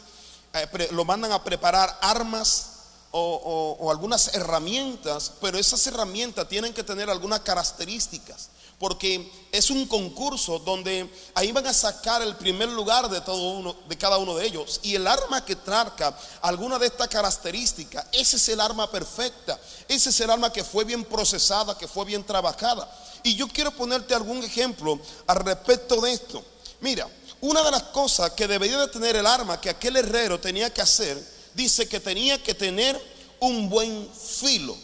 eh, 0.53 0.89
lo 0.91 1.07
mandan 1.07 1.33
a 1.33 1.43
preparar 1.43 1.99
armas 2.03 2.67
o, 3.11 3.91
algunas 3.91 4.35
herramientas, 4.35 5.33
pero 5.41 5.59
esas 5.59 5.87
herramientas 5.87 6.49
tienen 6.49 6.73
que 6.73 6.83
tener 6.83 7.09
algunas 7.11 7.41
características. 7.41 8.49
Porque 8.83 9.31
es 9.53 9.71
un 9.71 9.87
concurso 9.87 10.59
donde 10.59 11.09
ahí 11.35 11.53
van 11.53 11.65
a 11.69 11.73
sacar 11.73 12.21
el 12.21 12.35
primer 12.35 12.69
lugar 12.69 13.09
de 13.09 13.21
todo 13.21 13.53
uno, 13.53 13.77
de 13.89 13.97
cada 13.97 14.19
uno 14.19 14.35
de 14.35 14.45
ellos. 14.45 14.81
Y 14.83 14.97
el 14.97 15.07
arma 15.07 15.45
que 15.45 15.55
traca 15.55 16.19
alguna 16.41 16.81
de 16.81 16.89
estas 16.89 17.07
características, 17.07 18.05
ese 18.11 18.39
es 18.39 18.49
el 18.49 18.61
arma 18.61 18.91
perfecta, 18.91 19.57
ese 19.87 20.11
es 20.11 20.19
el 20.19 20.31
arma 20.31 20.53
que 20.53 20.65
fue 20.65 20.83
bien 20.83 21.05
procesada, 21.05 21.79
que 21.79 21.87
fue 21.87 22.05
bien 22.07 22.25
trabajada. 22.25 22.93
Y 23.23 23.37
yo 23.37 23.47
quiero 23.47 23.71
ponerte 23.71 24.17
algún 24.17 24.43
ejemplo 24.43 24.99
al 25.29 25.37
respecto 25.37 26.01
de 26.01 26.15
esto. 26.15 26.45
Mira, 26.81 27.09
una 27.41 27.63
de 27.63 27.71
las 27.71 27.85
cosas 27.85 28.33
que 28.33 28.49
debería 28.49 28.79
de 28.79 28.89
tener 28.89 29.15
el 29.15 29.27
arma 29.29 29.61
que 29.61 29.71
aquel 29.71 29.97
herrero 29.97 30.41
tenía 30.41 30.75
que 30.75 30.83
hacer, 30.83 31.25
dice 31.55 31.89
que 31.89 32.01
tenía 32.01 32.43
que 32.43 32.53
tener 32.53 33.01
un 33.39 33.69
buen 33.69 34.11
filo. 34.13 34.77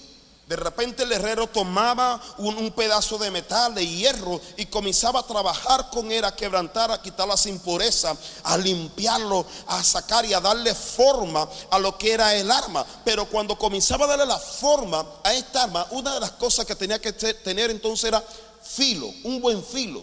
De 0.49 0.57
repente 0.57 1.03
el 1.03 1.13
herrero 1.13 1.47
tomaba 1.47 2.19
un, 2.39 2.71
pedazo 2.71 3.19
de 3.19 3.31
metal, 3.31 3.75
de 3.75 3.87
hierro, 3.87 4.41
y 4.57 4.65
comenzaba 4.65 5.21
a 5.21 5.27
trabajar 5.27 5.91
con 5.91 6.11
él, 6.11 6.25
a 6.25 6.35
quebrantar, 6.35 6.91
a 6.91 7.03
quitar 7.03 7.29
las 7.29 7.45
impurezas, 7.45 8.17
a 8.45 8.57
limpiarlo, 8.57 9.45
a 9.67 9.85
sacar 9.85 10.25
y 10.25 10.33
a 10.33 10.41
darle 10.41 10.75
forma 10.75 11.47
a 11.69 11.79
lo 11.79 11.99
que 11.99 12.15
era 12.15 12.35
el 12.35 12.51
arma. 12.51 12.87
Pero 13.05 13.27
cuando 13.27 13.59
comenzaba 13.59 14.07
a 14.07 14.09
darle 14.09 14.25
la 14.25 14.39
forma 14.39 15.05
a 15.23 15.35
esta 15.35 15.65
arma, 15.65 15.87
una 15.91 16.15
de 16.15 16.21
las 16.21 16.31
cosas 16.31 16.65
que 16.65 16.75
tenía 16.75 16.99
que 16.99 17.13
tener 17.13 17.71
entonces 17.71 18.05
era 18.05 18.25
filo, 18.63 19.07
un 19.25 19.43
buen 19.43 19.63
filo. 19.63 20.03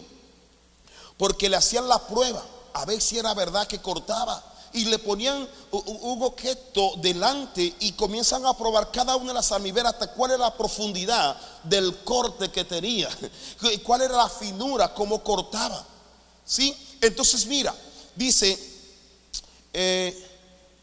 Porque 1.18 1.48
le 1.48 1.56
hacían 1.56 1.88
la 1.88 1.98
prueba, 1.98 2.40
a 2.72 2.84
ver 2.84 3.00
si 3.00 3.18
era 3.18 3.34
verdad 3.34 3.66
que 3.66 3.82
cortaba 3.82 4.44
y 4.76 4.84
le 4.84 4.98
ponían 4.98 5.48
un 5.70 6.22
objeto 6.22 6.96
delante 6.98 7.74
y 7.80 7.92
comienzan 7.92 8.44
a 8.44 8.54
probar 8.54 8.92
cada 8.92 9.16
una 9.16 9.28
de 9.28 9.34
las 9.34 9.50
almiberas 9.50 9.94
hasta 9.94 10.12
cuál 10.12 10.32
era 10.32 10.40
la 10.40 10.54
profundidad 10.54 11.34
del 11.62 11.96
corte 12.04 12.50
que 12.50 12.62
tenía, 12.62 13.08
cuál 13.82 14.02
era 14.02 14.18
la 14.18 14.28
finura, 14.28 14.92
cómo 14.92 15.24
cortaba. 15.24 15.82
¿Sí? 16.44 16.76
Entonces 17.00 17.46
mira, 17.46 17.74
dice, 18.14 18.58
eh, 19.72 20.28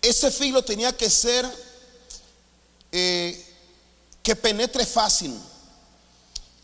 ese 0.01 0.31
filo 0.31 0.63
tenía 0.63 0.97
que 0.97 1.07
ser 1.07 1.47
eh, 2.91 3.45
que 4.23 4.35
penetre 4.35 4.87
fácil. 4.87 5.39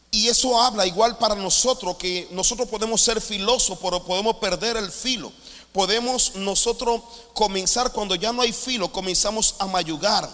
Y 0.09 0.27
eso 0.27 0.59
habla 0.59 0.87
igual 0.87 1.19
para 1.19 1.35
nosotros, 1.35 1.95
que 1.97 2.27
nosotros 2.31 2.67
podemos 2.67 2.99
ser 2.99 3.21
filosos, 3.21 3.77
pero 3.79 4.03
podemos 4.03 4.37
perder 4.37 4.77
el 4.77 4.91
filo 4.91 5.31
podemos 5.71 6.35
nosotros 6.35 7.01
comenzar 7.33 7.91
cuando 7.91 8.15
ya 8.15 8.33
no 8.33 8.41
hay 8.41 8.53
filo, 8.53 8.91
comenzamos 8.91 9.55
a 9.59 9.67
mayugar. 9.67 10.29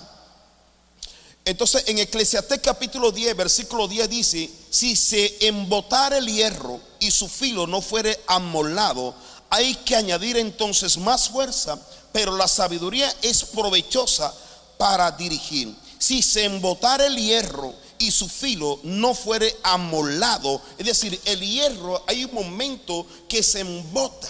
Entonces 1.46 1.84
en 1.88 2.00
Eclesiastés 2.00 2.60
capítulo 2.60 3.12
10, 3.12 3.38
versículo 3.38 3.88
10 3.88 4.10
dice, 4.10 4.50
si 4.70 4.96
se 4.96 5.48
embotara 5.48 6.18
el 6.18 6.25
hierro 6.25 6.80
y 7.00 7.12
su 7.12 7.27
filo 7.27 7.68
no 7.68 7.82
fuere 7.82 8.20
amolado, 8.25 9.13
hay 9.51 9.75
que 9.75 9.96
añadir 9.96 10.38
entonces 10.38 10.98
más 10.98 11.30
fuerza, 11.30 11.80
pero 12.12 12.36
la 12.36 12.48
sabiduría 12.48 13.13
es 13.22 13.44
provechosa 13.46 14.34
para 14.77 15.12
dirigir. 15.12 15.75
Si 16.00 16.22
se 16.22 16.46
embotara 16.46 17.06
el 17.06 17.15
hierro 17.15 17.74
y 18.00 18.12
su 18.12 18.27
filo 18.27 18.80
no 18.84 19.13
fuere 19.13 19.56
amolado, 19.63 20.62
es 20.77 20.86
decir, 20.86 21.20
el 21.25 21.39
hierro 21.42 22.04
hay 22.08 22.25
un 22.25 22.34
momento 22.34 23.06
que 23.30 23.44
se 23.44 23.60
embota. 23.60 24.30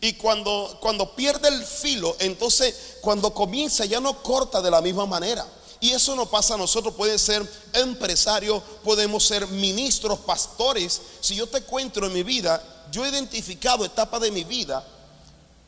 Y 0.00 0.14
cuando, 0.14 0.78
cuando 0.80 1.14
pierde 1.14 1.48
el 1.48 1.64
filo, 1.64 2.16
entonces 2.18 2.96
cuando 3.00 3.32
comienza 3.32 3.84
ya 3.84 4.00
no 4.00 4.22
corta 4.22 4.60
de 4.60 4.70
la 4.70 4.80
misma 4.80 5.06
manera. 5.06 5.46
Y 5.80 5.90
eso 5.90 6.16
no 6.16 6.26
pasa 6.26 6.54
a 6.54 6.58
nosotros, 6.58 6.94
puede 6.94 7.18
ser 7.18 7.46
empresarios, 7.72 8.62
podemos 8.82 9.24
ser 9.24 9.46
ministros, 9.48 10.18
pastores. 10.20 11.00
Si 11.20 11.34
yo 11.34 11.46
te 11.46 11.62
cuento 11.62 12.04
en 12.04 12.12
mi 12.12 12.22
vida, 12.22 12.62
yo 12.90 13.04
he 13.04 13.10
identificado 13.10 13.84
etapas 13.84 14.20
de 14.20 14.30
mi 14.30 14.44
vida 14.44 14.86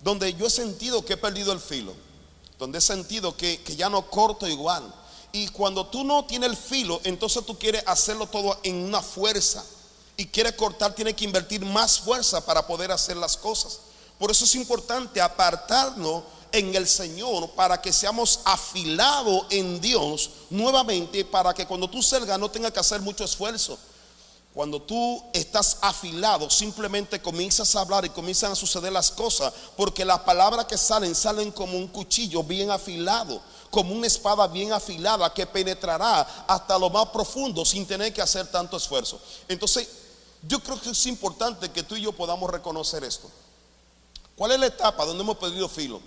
donde 0.02 0.32
yo 0.34 0.46
he 0.46 0.50
sentido 0.50 1.04
que 1.04 1.14
he 1.14 1.18
perdido 1.18 1.52
el 1.52 1.60
filo, 1.60 1.92
donde 2.58 2.78
he 2.78 2.80
sentido 2.80 3.36
que, 3.36 3.60
que 3.62 3.76
ya 3.76 3.90
no 3.90 4.08
corto 4.08 4.46
igual. 4.46 4.84
Y 5.32 5.48
cuando 5.48 5.86
tú 5.86 6.04
no 6.04 6.24
tienes 6.24 6.50
el 6.50 6.56
filo, 6.56 7.00
entonces 7.04 7.44
tú 7.44 7.58
quieres 7.58 7.82
hacerlo 7.86 8.26
todo 8.26 8.58
en 8.62 8.76
una 8.76 9.02
fuerza 9.02 9.64
y 10.16 10.26
quiere 10.26 10.54
cortar, 10.56 10.94
tiene 10.94 11.14
que 11.14 11.24
invertir 11.24 11.64
más 11.64 12.00
fuerza 12.00 12.44
para 12.44 12.66
poder 12.66 12.90
hacer 12.90 13.16
las 13.16 13.36
cosas. 13.36 13.80
Por 14.18 14.30
eso 14.30 14.44
es 14.44 14.54
importante 14.54 15.20
apartarnos 15.20 16.22
en 16.52 16.74
el 16.74 16.88
Señor 16.88 17.50
para 17.50 17.80
que 17.80 17.92
seamos 17.92 18.40
afilados 18.44 19.44
en 19.50 19.80
Dios 19.80 20.30
nuevamente 20.48 21.24
para 21.24 21.52
que 21.52 21.66
cuando 21.66 21.88
tú 21.88 22.02
salgas 22.02 22.38
no 22.38 22.50
tengas 22.50 22.72
que 22.72 22.80
hacer 22.80 23.00
mucho 23.00 23.24
esfuerzo. 23.24 23.78
Cuando 24.54 24.80
tú 24.80 25.22
estás 25.34 25.76
afilado, 25.82 26.48
simplemente 26.48 27.20
comienzas 27.20 27.76
a 27.76 27.82
hablar 27.82 28.06
y 28.06 28.08
comienzan 28.08 28.52
a 28.52 28.56
suceder 28.56 28.90
las 28.90 29.10
cosas, 29.10 29.52
porque 29.76 30.02
las 30.02 30.20
palabras 30.20 30.64
que 30.64 30.78
salen 30.78 31.14
salen 31.14 31.52
como 31.52 31.76
un 31.76 31.88
cuchillo 31.88 32.42
bien 32.42 32.70
afilado, 32.70 33.42
como 33.70 33.92
una 33.92 34.06
espada 34.06 34.46
bien 34.46 34.72
afilada 34.72 35.34
que 35.34 35.46
penetrará 35.46 36.22
hasta 36.48 36.78
lo 36.78 36.88
más 36.88 37.08
profundo 37.10 37.66
sin 37.66 37.86
tener 37.86 38.14
que 38.14 38.22
hacer 38.22 38.46
tanto 38.46 38.78
esfuerzo. 38.78 39.20
Entonces, 39.46 39.86
yo 40.46 40.60
creo 40.60 40.80
que 40.80 40.90
es 40.90 41.06
importante 41.06 41.70
que 41.70 41.82
tú 41.82 41.96
y 41.96 42.02
yo 42.02 42.12
podamos 42.12 42.50
reconocer 42.50 43.04
esto. 43.04 43.30
¿Cuál 44.36 44.52
es 44.52 44.60
la 44.60 44.66
etapa 44.66 45.04
donde 45.04 45.22
hemos 45.22 45.38
perdido 45.38 45.68
filo? 45.68 46.00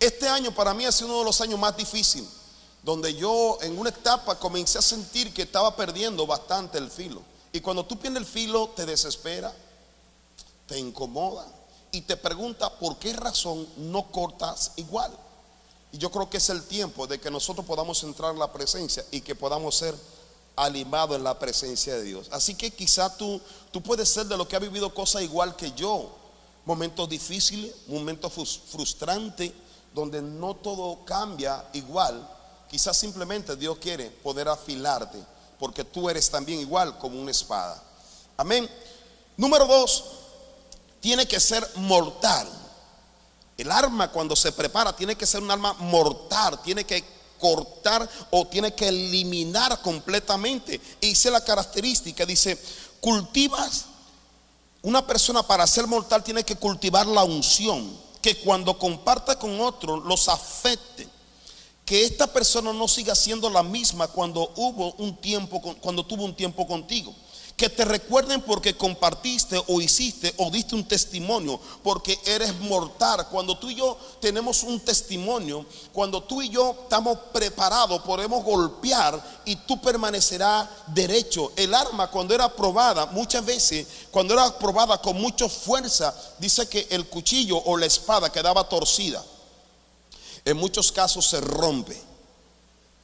Este 0.00 0.28
año 0.28 0.52
para 0.52 0.74
mí 0.74 0.84
ha 0.84 0.92
sido 0.92 1.08
uno 1.08 1.18
de 1.20 1.24
los 1.24 1.40
años 1.40 1.58
más 1.58 1.76
difíciles, 1.76 2.28
donde 2.82 3.14
yo 3.14 3.58
en 3.60 3.78
una 3.78 3.90
etapa 3.90 4.38
comencé 4.38 4.78
a 4.78 4.82
sentir 4.82 5.32
que 5.32 5.42
estaba 5.42 5.76
perdiendo 5.76 6.26
bastante 6.26 6.78
el 6.78 6.90
filo. 6.90 7.22
Y 7.52 7.60
cuando 7.60 7.84
tú 7.84 7.98
pierdes 7.98 8.22
el 8.22 8.26
filo, 8.26 8.70
te 8.74 8.84
desespera, 8.84 9.54
te 10.66 10.78
incomoda 10.78 11.46
y 11.92 12.00
te 12.00 12.16
pregunta 12.16 12.76
por 12.78 12.98
qué 12.98 13.12
razón 13.12 13.68
no 13.76 14.10
cortas 14.10 14.72
igual. 14.76 15.12
Y 15.92 15.98
yo 15.98 16.10
creo 16.10 16.28
que 16.28 16.38
es 16.38 16.50
el 16.50 16.64
tiempo 16.64 17.06
de 17.06 17.20
que 17.20 17.30
nosotros 17.30 17.64
podamos 17.64 18.02
entrar 18.02 18.32
en 18.32 18.40
la 18.40 18.52
presencia 18.52 19.04
y 19.12 19.20
que 19.20 19.36
podamos 19.36 19.76
ser 19.76 19.94
animado 20.56 21.16
en 21.16 21.24
la 21.24 21.38
presencia 21.38 21.94
de 21.94 22.02
Dios. 22.02 22.28
Así 22.30 22.54
que 22.54 22.70
quizá 22.70 23.16
tú, 23.16 23.40
tú 23.72 23.82
puedes 23.82 24.08
ser 24.08 24.26
de 24.26 24.36
lo 24.36 24.46
que 24.46 24.56
ha 24.56 24.60
vivido 24.60 24.94
cosas 24.94 25.22
igual 25.22 25.56
que 25.56 25.72
yo. 25.72 26.16
Momentos 26.64 27.08
difíciles, 27.08 27.74
momentos 27.88 28.60
frustrantes, 28.70 29.52
donde 29.92 30.22
no 30.22 30.54
todo 30.54 31.04
cambia 31.04 31.64
igual. 31.72 32.28
Quizás 32.68 32.96
simplemente 32.96 33.56
Dios 33.56 33.78
quiere 33.78 34.10
poder 34.10 34.48
afilarte, 34.48 35.18
porque 35.58 35.84
tú 35.84 36.08
eres 36.08 36.30
también 36.30 36.60
igual 36.60 36.98
como 36.98 37.20
una 37.20 37.30
espada. 37.30 37.82
Amén. 38.36 38.68
Número 39.36 39.66
dos, 39.66 40.04
tiene 41.00 41.26
que 41.26 41.38
ser 41.38 41.68
mortal. 41.76 42.48
El 43.56 43.70
arma 43.70 44.10
cuando 44.10 44.34
se 44.34 44.50
prepara 44.50 44.94
tiene 44.96 45.16
que 45.16 45.26
ser 45.26 45.42
un 45.42 45.50
arma 45.50 45.74
mortal, 45.74 46.60
tiene 46.62 46.84
que 46.84 47.13
cortar 47.44 48.08
o 48.30 48.46
tiene 48.46 48.72
que 48.72 48.88
eliminar 48.88 49.82
completamente. 49.82 50.80
Y 51.02 51.08
dice 51.08 51.30
la 51.30 51.44
característica, 51.44 52.24
dice, 52.24 52.58
cultivas, 53.00 53.84
una 54.80 55.06
persona 55.06 55.42
para 55.42 55.66
ser 55.66 55.86
mortal 55.86 56.24
tiene 56.24 56.42
que 56.42 56.56
cultivar 56.56 57.06
la 57.06 57.22
unción, 57.22 57.94
que 58.22 58.38
cuando 58.38 58.78
comparta 58.78 59.38
con 59.38 59.60
otro 59.60 59.98
los 59.98 60.30
afecte. 60.30 61.06
Que 61.84 62.06
esta 62.06 62.26
persona 62.26 62.72
no 62.72 62.88
siga 62.88 63.14
siendo 63.14 63.50
la 63.50 63.62
misma 63.62 64.08
cuando 64.08 64.50
hubo 64.56 64.94
un 64.94 65.14
tiempo, 65.18 65.60
cuando 65.82 66.06
tuvo 66.06 66.24
un 66.24 66.34
tiempo 66.34 66.66
contigo 66.66 67.14
que 67.56 67.68
te 67.68 67.84
recuerden 67.84 68.42
porque 68.42 68.76
compartiste 68.76 69.62
o 69.68 69.80
hiciste 69.80 70.34
o 70.38 70.50
diste 70.50 70.74
un 70.74 70.86
testimonio, 70.86 71.60
porque 71.82 72.18
eres 72.26 72.58
mortal. 72.60 73.28
Cuando 73.30 73.56
tú 73.56 73.70
y 73.70 73.76
yo 73.76 73.96
tenemos 74.20 74.64
un 74.64 74.80
testimonio, 74.80 75.64
cuando 75.92 76.22
tú 76.22 76.42
y 76.42 76.48
yo 76.48 76.76
estamos 76.82 77.16
preparados, 77.32 78.02
podemos 78.02 78.42
golpear 78.42 79.42
y 79.44 79.54
tú 79.56 79.80
permanecerás 79.80 80.68
derecho. 80.88 81.52
El 81.54 81.74
arma 81.74 82.10
cuando 82.10 82.34
era 82.34 82.48
probada, 82.54 83.06
muchas 83.06 83.44
veces, 83.44 83.86
cuando 84.10 84.34
era 84.34 84.58
probada 84.58 85.00
con 85.00 85.20
mucha 85.20 85.48
fuerza, 85.48 86.14
dice 86.38 86.68
que 86.68 86.88
el 86.90 87.06
cuchillo 87.06 87.58
o 87.64 87.76
la 87.76 87.86
espada 87.86 88.32
quedaba 88.32 88.68
torcida. 88.68 89.24
En 90.44 90.56
muchos 90.56 90.90
casos 90.90 91.26
se 91.26 91.40
rompe. 91.40 92.13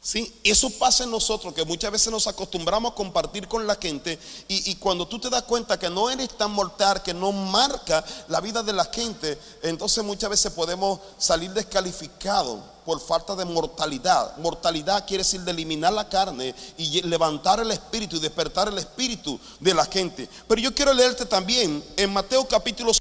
Sí, 0.02 0.34
eso 0.44 0.70
pasa 0.70 1.04
en 1.04 1.10
nosotros, 1.10 1.52
que 1.52 1.62
muchas 1.66 1.92
veces 1.92 2.10
nos 2.10 2.26
acostumbramos 2.26 2.92
a 2.92 2.94
compartir 2.94 3.46
con 3.46 3.66
la 3.66 3.76
gente 3.76 4.18
y, 4.48 4.74
cuando 4.76 5.06
tú 5.06 5.18
te 5.18 5.28
das 5.28 5.42
cuenta 5.42 5.78
que 5.78 5.90
no 5.90 6.08
eres 6.08 6.30
tan 6.38 6.52
mortal, 6.52 7.02
que 7.02 7.12
no 7.12 7.32
marca 7.32 8.02
la 8.28 8.40
vida 8.40 8.62
de 8.62 8.72
la 8.72 8.86
gente, 8.86 9.38
entonces 9.62 10.02
muchas 10.02 10.30
veces 10.30 10.52
podemos 10.52 11.00
salir 11.18 11.50
descalificados 11.52 12.60
por 12.86 12.98
falta 12.98 13.36
de 13.36 13.44
mortalidad. 13.44 14.38
Mortalidad 14.38 15.06
quiere 15.06 15.22
decir 15.22 15.42
de 15.42 15.50
eliminar 15.50 15.92
la 15.92 16.08
carne 16.08 16.54
y 16.78 17.02
levantar 17.02 17.60
el 17.60 17.70
espíritu 17.70 18.16
y 18.16 18.20
despertar 18.20 18.68
el 18.68 18.78
espíritu 18.78 19.38
de 19.60 19.74
la 19.74 19.84
gente. 19.84 20.30
Pero 20.48 20.62
yo 20.62 20.74
quiero 20.74 20.94
leerte 20.94 21.26
también 21.26 21.84
en 21.98 22.10
Mateo 22.10 22.48
capítulo 22.48 22.92
Sí, 22.94 23.00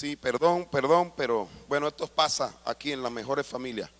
sí, 0.00 0.16
perdón, 0.16 0.66
perdón, 0.72 1.12
pero 1.14 1.46
bueno, 1.68 1.88
esto 1.88 2.06
pasa 2.06 2.54
aquí 2.64 2.90
en 2.90 3.02
las 3.02 3.12
mejores 3.12 3.46
familias. 3.46 3.90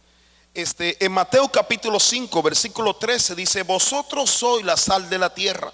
Este, 0.55 1.05
en 1.05 1.13
Mateo 1.13 1.47
capítulo 1.53 2.01
5, 2.01 2.43
versículo 2.43 2.97
13 2.97 3.35
dice, 3.35 3.63
vosotros 3.65 4.31
sois 4.31 4.65
la 4.65 4.79
sal 4.79 5.11
de 5.11 5.19
la 5.19 5.35
tierra, 5.35 5.71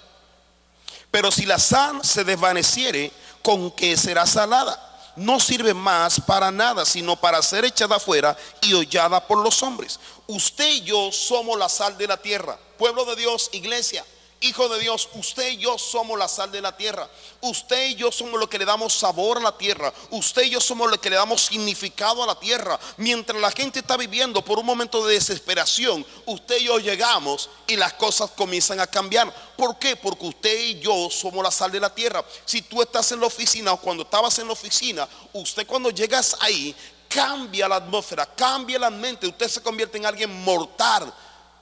pero 1.11 1.31
si 1.31 1.45
la 1.45 1.57
sal 1.57 2.03
se 2.03 2.25
desvaneciere, 2.25 3.09
¿con 3.41 3.71
qué 3.71 3.95
será 3.95 4.25
salada? 4.25 4.83
No 5.15 5.39
sirve 5.39 5.73
más 5.73 6.19
para 6.19 6.51
nada, 6.51 6.85
sino 6.85 7.15
para 7.15 7.41
ser 7.41 7.63
echada 7.63 7.95
afuera 7.95 8.35
y 8.61 8.73
hollada 8.73 9.25
por 9.25 9.37
los 9.37 9.63
hombres. 9.63 9.97
Usted 10.27 10.67
y 10.67 10.81
yo 10.81 11.09
somos 11.13 11.57
la 11.57 11.69
sal 11.69 11.97
de 11.97 12.05
la 12.05 12.17
tierra, 12.17 12.59
pueblo 12.77 13.05
de 13.05 13.15
Dios, 13.15 13.49
iglesia. 13.53 14.03
Hijo 14.39 14.69
de 14.69 14.79
Dios, 14.79 15.09
usted 15.15 15.53
y 15.53 15.57
yo 15.57 15.79
somos 15.79 16.17
la 16.17 16.27
sal 16.27 16.51
de 16.51 16.61
la 16.61 16.77
tierra. 16.77 17.09
Usted 17.41 17.87
y 17.87 17.95
yo 17.95 18.11
somos 18.11 18.39
los 18.39 18.47
que 18.47 18.59
le 18.59 18.65
damos 18.65 18.93
sabor 18.93 19.37
a 19.37 19.41
la 19.41 19.57
tierra. 19.57 19.91
Usted 20.11 20.43
y 20.43 20.51
yo 20.51 20.61
somos 20.61 20.87
los 20.91 20.99
que 20.99 21.09
le 21.09 21.15
damos 21.15 21.47
significado 21.47 22.21
a 22.21 22.27
la 22.27 22.39
tierra. 22.39 22.79
Mientras 22.97 23.41
la 23.41 23.49
gente 23.49 23.79
está 23.79 23.97
viviendo 23.97 24.45
por 24.45 24.59
un 24.59 24.65
momento 24.67 25.03
de 25.07 25.15
desesperación, 25.15 26.05
usted 26.27 26.59
y 26.59 26.65
yo 26.65 26.77
llegamos 26.77 27.49
y 27.65 27.77
las 27.77 27.93
cosas 27.93 28.29
comienzan 28.29 28.79
a 28.79 28.85
cambiar. 28.85 29.33
¿Por 29.57 29.79
qué? 29.79 29.95
Porque 29.95 30.27
usted 30.27 30.59
y 30.59 30.79
yo 30.81 31.09
somos 31.09 31.43
la 31.43 31.49
sal 31.49 31.71
de 31.71 31.79
la 31.79 31.93
tierra. 31.93 32.23
Si 32.45 32.61
tú 32.61 32.83
estás 32.83 33.11
en 33.11 33.19
la 33.19 33.25
oficina 33.25 33.73
o 33.73 33.81
cuando 33.81 34.03
estabas 34.03 34.37
en 34.37 34.45
la 34.45 34.53
oficina, 34.53 35.09
usted 35.33 35.65
cuando 35.65 35.89
llegas 35.89 36.37
ahí 36.41 36.75
cambia 37.09 37.67
la 37.67 37.77
atmósfera, 37.77 38.27
cambia 38.27 38.77
la 38.77 38.91
mente. 38.91 39.25
Usted 39.25 39.47
se 39.47 39.63
convierte 39.63 39.97
en 39.97 40.05
alguien 40.05 40.31
mortal 40.43 41.11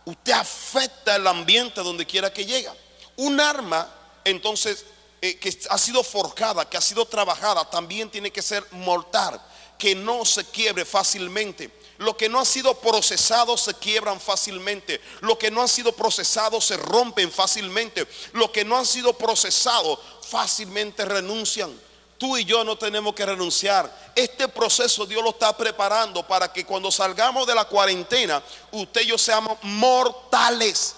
usted 0.05 0.33
afecta 0.33 1.15
el 1.15 1.27
ambiente 1.27 1.81
donde 1.81 2.05
quiera 2.05 2.31
que 2.31 2.45
llega. 2.45 2.74
Un 3.17 3.39
arma, 3.39 3.89
entonces, 4.24 4.85
eh, 5.21 5.38
que 5.38 5.57
ha 5.69 5.77
sido 5.77 6.03
forjada, 6.03 6.69
que 6.69 6.77
ha 6.77 6.81
sido 6.81 7.05
trabajada, 7.05 7.69
también 7.69 8.09
tiene 8.09 8.31
que 8.31 8.41
ser 8.41 8.65
mortal, 8.71 9.41
que 9.77 9.95
no 9.95 10.24
se 10.25 10.45
quiebre 10.45 10.85
fácilmente. 10.85 11.71
Lo 11.97 12.17
que 12.17 12.27
no 12.27 12.39
ha 12.39 12.45
sido 12.45 12.77
procesado 12.79 13.57
se 13.57 13.74
quiebran 13.75 14.19
fácilmente. 14.19 15.00
Lo 15.21 15.38
que 15.38 15.50
no 15.50 15.62
ha 15.62 15.67
sido 15.67 15.93
procesado 15.93 16.59
se 16.59 16.75
rompen 16.75 17.31
fácilmente. 17.31 18.05
Lo 18.33 18.51
que 18.51 18.65
no 18.65 18.77
ha 18.77 18.85
sido 18.85 19.13
procesado 19.13 20.00
fácilmente 20.21 21.05
renuncian. 21.05 21.74
Tú 22.17 22.38
y 22.38 22.45
yo 22.45 22.63
no 22.63 22.77
tenemos 22.77 23.13
que 23.13 23.25
renunciar. 23.25 24.12
Este 24.15 24.48
proceso 24.48 25.05
Dios 25.05 25.22
lo 25.22 25.31
está 25.31 25.55
preparando 25.55 26.25
para 26.25 26.51
que 26.51 26.65
cuando 26.65 26.89
salgamos 26.91 27.45
de 27.45 27.53
la 27.53 27.65
cuarentena, 27.65 28.41
usted 28.72 29.01
y 29.01 29.07
yo 29.07 29.17
seamos 29.17 29.57
mortales. 29.63 30.95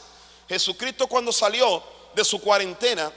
Jesucristo 0.47 1.07
cuando 1.07 1.31
salió 1.31 1.81
de 2.13 2.23
su 2.23 2.39
cuarentena, 2.39 3.11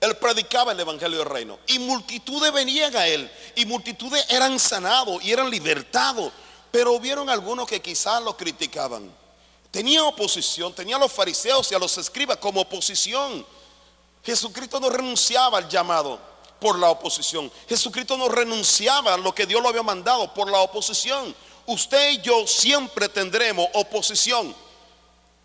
él 0.00 0.16
predicaba 0.16 0.72
el 0.72 0.80
Evangelio 0.80 1.18
del 1.18 1.28
Reino. 1.28 1.58
Y 1.66 1.80
multitudes 1.80 2.52
venían 2.52 2.94
a 2.96 3.06
él. 3.06 3.30
Y 3.56 3.66
multitudes 3.66 4.24
eran 4.28 4.58
sanados 4.58 5.22
y 5.22 5.32
eran 5.32 5.50
libertados. 5.50 6.32
Pero 6.70 6.92
hubieron 6.92 7.28
algunos 7.28 7.68
que 7.68 7.82
quizás 7.82 8.22
lo 8.22 8.36
criticaban. 8.36 9.12
Tenía 9.72 10.04
oposición, 10.04 10.72
tenía 10.72 10.96
a 10.96 10.98
los 11.00 11.12
fariseos 11.12 11.70
y 11.70 11.74
a 11.74 11.78
los 11.78 11.98
escribas 11.98 12.38
como 12.38 12.60
oposición. 12.60 13.44
Jesucristo 14.24 14.78
no 14.78 14.88
renunciaba 14.88 15.58
al 15.58 15.68
llamado 15.68 16.29
por 16.60 16.78
la 16.78 16.90
oposición. 16.90 17.50
Jesucristo 17.68 18.16
no 18.16 18.28
renunciaba 18.28 19.14
a 19.14 19.18
lo 19.18 19.34
que 19.34 19.46
Dios 19.46 19.62
lo 19.62 19.68
había 19.68 19.82
mandado 19.82 20.32
por 20.34 20.50
la 20.50 20.60
oposición. 20.60 21.34
Usted 21.66 22.12
y 22.12 22.20
yo 22.20 22.46
siempre 22.46 23.08
tendremos 23.08 23.66
oposición. 23.74 24.54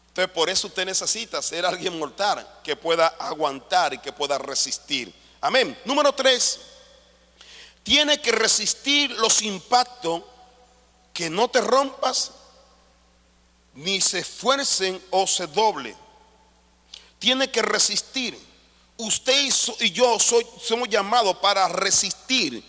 Entonces 0.10 0.34
por 0.34 0.50
eso 0.50 0.68
usted 0.68 0.86
necesita 0.86 1.42
ser 1.42 1.66
alguien 1.66 1.98
mortal 1.98 2.48
que 2.64 2.76
pueda 2.76 3.08
aguantar 3.20 3.94
y 3.94 3.98
que 3.98 4.14
pueda 4.14 4.38
resistir. 4.38 5.14
Amén. 5.42 5.78
Número 5.86 6.14
tres, 6.14 6.60
tiene 7.84 8.20
que 8.22 8.32
resistir 8.32 9.12
los 9.12 9.42
impactos 9.42 10.24
que 11.14 11.30
no 11.30 11.48
te 11.48 11.62
rompas 11.62 12.32
ni 13.76 14.02
se 14.02 14.20
esfuercen 14.20 15.02
o 15.12 15.28
se 15.28 15.48
doble. 15.48 15.96
Tiene 17.20 17.52
que 17.52 17.62
resistir 17.62 18.40
Usted 18.98 19.50
y 19.82 19.92
yo 19.92 20.18
somos 20.20 20.90
llamados 20.90 21.38
para 21.38 21.68
resistir, 21.68 22.64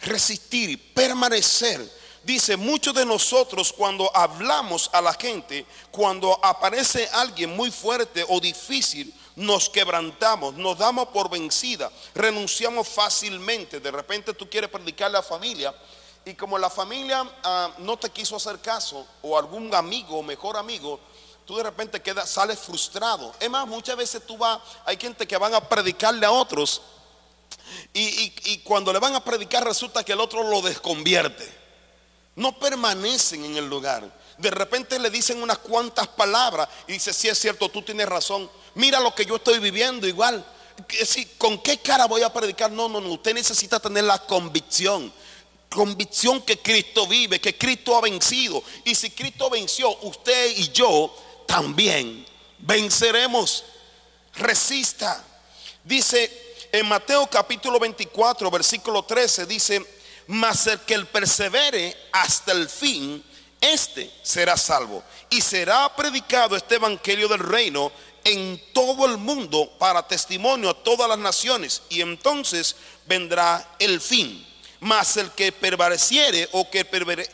resistir, 0.00 0.92
permanecer. 0.92 2.02
Dice, 2.24 2.56
muchos 2.56 2.94
de 2.94 3.04
nosotros 3.04 3.72
cuando 3.72 4.10
hablamos 4.14 4.90
a 4.92 5.00
la 5.00 5.12
gente, 5.12 5.66
cuando 5.90 6.38
aparece 6.44 7.08
alguien 7.12 7.54
muy 7.56 7.70
fuerte 7.70 8.24
o 8.28 8.40
difícil, 8.40 9.12
nos 9.34 9.68
quebrantamos, 9.68 10.54
nos 10.54 10.78
damos 10.78 11.08
por 11.08 11.30
vencida, 11.30 11.90
renunciamos 12.14 12.88
fácilmente. 12.88 13.80
De 13.80 13.90
repente 13.90 14.34
tú 14.34 14.48
quieres 14.48 14.70
predicar 14.70 15.08
a 15.08 15.14
la 15.14 15.22
familia 15.22 15.74
y 16.24 16.34
como 16.34 16.58
la 16.58 16.70
familia 16.70 17.28
ah, 17.42 17.74
no 17.78 17.96
te 17.96 18.10
quiso 18.10 18.36
hacer 18.36 18.60
caso 18.60 19.06
o 19.22 19.36
algún 19.36 19.74
amigo 19.74 20.18
o 20.18 20.22
mejor 20.22 20.56
amigo 20.56 21.00
tú 21.44 21.56
de 21.56 21.62
repente 21.62 22.00
quedas, 22.00 22.30
sales 22.30 22.58
frustrado. 22.58 23.34
Es 23.40 23.50
más, 23.50 23.66
muchas 23.66 23.96
veces 23.96 24.26
tú 24.26 24.36
vas, 24.36 24.60
hay 24.84 24.96
gente 24.96 25.26
que 25.26 25.36
van 25.36 25.54
a 25.54 25.68
predicarle 25.68 26.26
a 26.26 26.30
otros 26.30 26.82
y, 27.94 28.58
cuando 28.64 28.92
le 28.92 28.98
van 28.98 29.14
a 29.14 29.24
predicar 29.24 29.64
resulta 29.64 30.04
que 30.04 30.12
el 30.12 30.20
otro 30.20 30.42
lo 30.44 30.62
desconvierte. 30.62 31.60
No 32.34 32.58
permanecen 32.58 33.44
en 33.44 33.56
el 33.56 33.68
lugar. 33.68 34.20
De 34.38 34.50
repente 34.50 34.98
le 34.98 35.10
dicen 35.10 35.42
unas 35.42 35.58
cuantas 35.58 36.08
palabras 36.08 36.68
y 36.86 36.92
dice, 36.92 37.12
si 37.12 37.28
es 37.28 37.38
cierto, 37.38 37.68
tú 37.68 37.82
tienes 37.82 38.08
razón. 38.08 38.50
Mira 38.74 38.98
lo 39.00 39.14
que 39.14 39.26
yo 39.26 39.36
estoy 39.36 39.58
viviendo 39.58 40.06
igual. 40.06 40.44
¿Con 41.36 41.58
qué 41.58 41.78
cara 41.78 42.06
voy 42.06 42.22
a 42.22 42.32
predicar? 42.32 42.70
No, 42.70 42.88
no, 42.88 43.00
no. 43.00 43.10
Usted 43.10 43.34
necesita 43.34 43.78
tener 43.78 44.04
la 44.04 44.18
convicción 44.18 45.12
convicción 45.72 46.42
que 46.42 46.58
Cristo 46.58 47.06
vive, 47.06 47.40
que 47.40 47.56
Cristo 47.56 47.96
ha 47.96 48.02
vencido. 48.02 48.62
Y 48.84 48.94
si 48.94 49.10
Cristo 49.10 49.48
venció, 49.48 49.96
usted 50.02 50.52
y 50.58 50.68
yo 50.68 51.14
también 51.46 52.26
venceremos. 52.58 53.64
Resista. 54.34 55.22
Dice 55.84 56.56
en 56.72 56.86
Mateo 56.88 57.26
capítulo 57.26 57.78
24, 57.78 58.50
versículo 58.50 59.02
13, 59.02 59.44
dice, 59.46 59.84
mas 60.28 60.66
el 60.66 60.80
que 60.80 60.94
el 60.94 61.06
persevere 61.06 61.94
hasta 62.12 62.52
el 62.52 62.68
fin, 62.68 63.22
este 63.60 64.10
será 64.22 64.56
salvo. 64.56 65.02
Y 65.28 65.40
será 65.40 65.94
predicado 65.94 66.56
este 66.56 66.76
evangelio 66.76 67.28
del 67.28 67.40
reino 67.40 67.92
en 68.24 68.60
todo 68.72 69.06
el 69.06 69.18
mundo 69.18 69.70
para 69.78 70.06
testimonio 70.06 70.70
a 70.70 70.82
todas 70.82 71.08
las 71.08 71.18
naciones. 71.18 71.82
Y 71.88 72.00
entonces 72.00 72.76
vendrá 73.06 73.76
el 73.78 74.00
fin. 74.00 74.46
Mas 74.80 75.16
el 75.16 75.30
que 75.32 75.52
permaneciere 75.52 76.48
o 76.52 76.68
que 76.68 76.80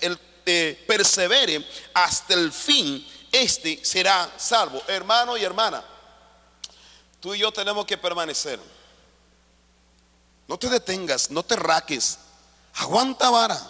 el, 0.01 0.19
eh, 0.47 0.85
persevere 0.87 1.65
hasta 1.95 2.35
el 2.35 2.53
fin, 2.53 3.07
este 3.33 3.85
será 3.85 4.31
salvo. 4.37 4.83
Hermano 4.89 5.37
y 5.37 5.45
hermana, 5.45 5.85
tú 7.21 7.35
y 7.35 7.39
yo 7.39 7.53
tenemos 7.53 7.85
que 7.87 7.99
permanecer. 7.99 8.61
No 10.47 10.59
te 10.59 10.69
detengas, 10.69 11.31
no 11.31 11.43
te 11.43 11.57
raques. 11.57 12.19
Aguanta 12.75 13.29
vara. 13.31 13.61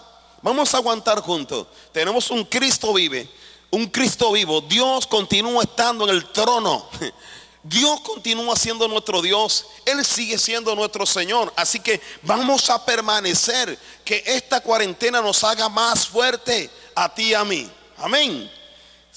Vamos 0.42 0.72
a 0.72 0.76
aguantar 0.76 1.20
juntos. 1.20 1.66
Tenemos 1.92 2.30
un 2.30 2.44
Cristo 2.44 2.94
vive, 2.94 3.28
un 3.70 3.88
Cristo 3.88 4.30
vivo. 4.32 4.60
Dios 4.60 5.06
continúa 5.06 5.64
estando 5.64 6.04
en 6.04 6.10
el 6.10 6.30
trono. 6.30 6.88
Dios 7.64 8.00
continúa 8.00 8.54
siendo 8.54 8.86
nuestro 8.86 9.20
Dios. 9.20 9.66
Él 9.84 10.04
sigue 10.04 10.38
siendo 10.38 10.74
nuestro 10.76 11.04
Señor. 11.04 11.52
Así 11.56 11.80
que 11.80 12.00
vamos 12.22 12.70
a 12.70 12.84
permanecer. 12.84 13.76
Que 14.04 14.22
esta 14.24 14.60
cuarentena 14.60 15.20
nos 15.20 15.42
haga 15.42 15.68
más 15.68 16.06
fuerte 16.06 16.70
a 16.94 17.12
ti 17.12 17.30
y 17.30 17.34
a 17.34 17.44
mí. 17.44 17.68
Amén. 17.96 18.57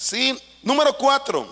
Sí, 0.02 0.36
número 0.64 0.98
cuatro, 0.98 1.46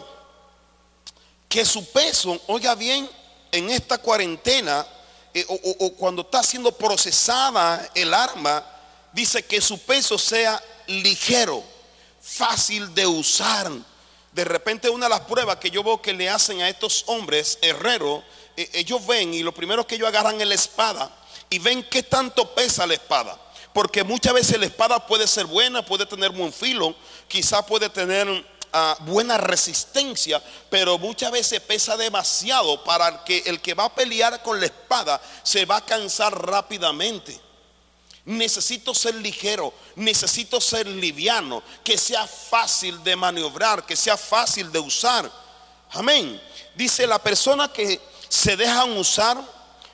que 1.49 1.65
su 1.65 1.89
peso, 1.93 2.37
oiga 2.49 2.75
bien, 2.75 3.09
en 3.53 3.71
esta 3.71 3.99
cuarentena 3.99 4.85
eh, 5.33 5.47
o, 5.49 5.93
cuando 5.93 6.23
está 6.23 6.43
siendo 6.43 6.73
procesada 6.73 7.89
el 7.95 8.13
arma, 8.13 8.67
dice 9.13 9.45
que 9.45 9.61
su 9.61 9.79
peso 9.79 10.19
sea 10.19 10.61
ligero, 10.89 11.63
fácil 12.21 12.93
de 12.93 13.07
usar. 13.07 13.71
De 14.33 14.45
repente 14.45 14.91
una 14.91 15.07
de 15.07 15.11
las 15.11 15.21
pruebas 15.21 15.59
que 15.59 15.71
yo 15.71 15.85
veo 15.85 16.03
que 16.03 16.13
le 16.13 16.29
hacen 16.29 16.61
a 16.61 16.69
estos 16.69 17.05
hombres 17.07 17.57
herreros, 17.63 18.25
eh, 18.57 18.69
ellos 18.73 19.07
ven 19.07 19.33
y 19.33 19.45
lo 19.45 19.55
primero 19.55 19.87
que 19.87 19.95
ellos 19.95 20.09
agarran 20.09 20.41
es 20.41 20.49
la 20.49 20.57
espada 20.57 21.09
y 21.49 21.61
ven 21.61 21.87
qué 21.89 22.03
tanto 22.03 22.53
pesa 22.53 22.85
la 22.85 22.95
espada. 22.95 23.39
Porque 23.73 24.03
muchas 24.03 24.33
veces 24.33 24.59
la 24.59 24.67
espada 24.67 25.07
puede 25.07 25.27
ser 25.27 25.47
buena, 25.47 25.85
puede 25.85 26.07
tener 26.07 26.31
buen 26.31 26.53
filo, 26.53 26.95
quizá 27.29 27.65
puede 27.65 27.89
tener 27.89 28.29
ah, 28.73 28.97
buena 29.01 29.39
resistencia, 29.39 30.43
pero 30.69 30.99
muchas 30.99 31.31
veces 31.31 31.61
pesa 31.61 31.97
demasiado 31.97 32.83
para 32.83 33.25
que 33.25 33.43
el 33.47 33.61
que 33.61 33.75
va 33.75 33.85
a 33.85 33.95
pelear 33.95 34.43
con 34.43 34.59
la 34.59 34.67
espada 34.67 35.21
se 35.43 35.65
va 35.65 35.77
a 35.77 35.85
cansar 35.85 36.37
rápidamente. 36.47 37.39
Necesito 38.25 38.95
ser 38.95 39.15
ligero, 39.15 39.73
necesito 39.95 40.61
ser 40.61 40.87
liviano, 40.87 41.63
que 41.83 41.97
sea 41.97 42.27
fácil 42.27 43.03
de 43.03 43.17
maniobrar, 43.17 43.87
que 43.87 43.97
sea 43.97 44.17
fácil 44.17 44.71
de 44.71 44.79
usar. 44.79 45.31
Amén. 45.93 46.41
Dice 46.75 47.07
la 47.07 47.19
persona 47.19 47.73
que 47.73 48.01
se 48.29 48.57
dejan 48.57 48.97
usar 48.99 49.43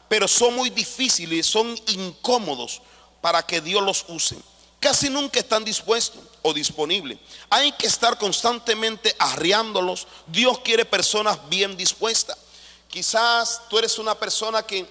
pero 0.08 0.28
son 0.28 0.54
muy 0.54 0.70
difíciles, 0.70 1.46
son 1.46 1.76
incómodos 1.88 2.80
para 3.26 3.42
que 3.44 3.60
Dios 3.60 3.82
los 3.82 4.04
use. 4.06 4.36
Casi 4.78 5.10
nunca 5.10 5.40
están 5.40 5.64
dispuestos 5.64 6.22
o 6.42 6.54
disponibles. 6.54 7.18
Hay 7.50 7.72
que 7.72 7.88
estar 7.88 8.16
constantemente 8.18 9.16
arriándolos. 9.18 10.06
Dios 10.28 10.60
quiere 10.60 10.84
personas 10.84 11.36
bien 11.48 11.76
dispuestas. 11.76 12.38
Quizás 12.86 13.62
tú 13.68 13.78
eres 13.78 13.98
una 13.98 14.14
persona 14.14 14.62
que 14.62 14.86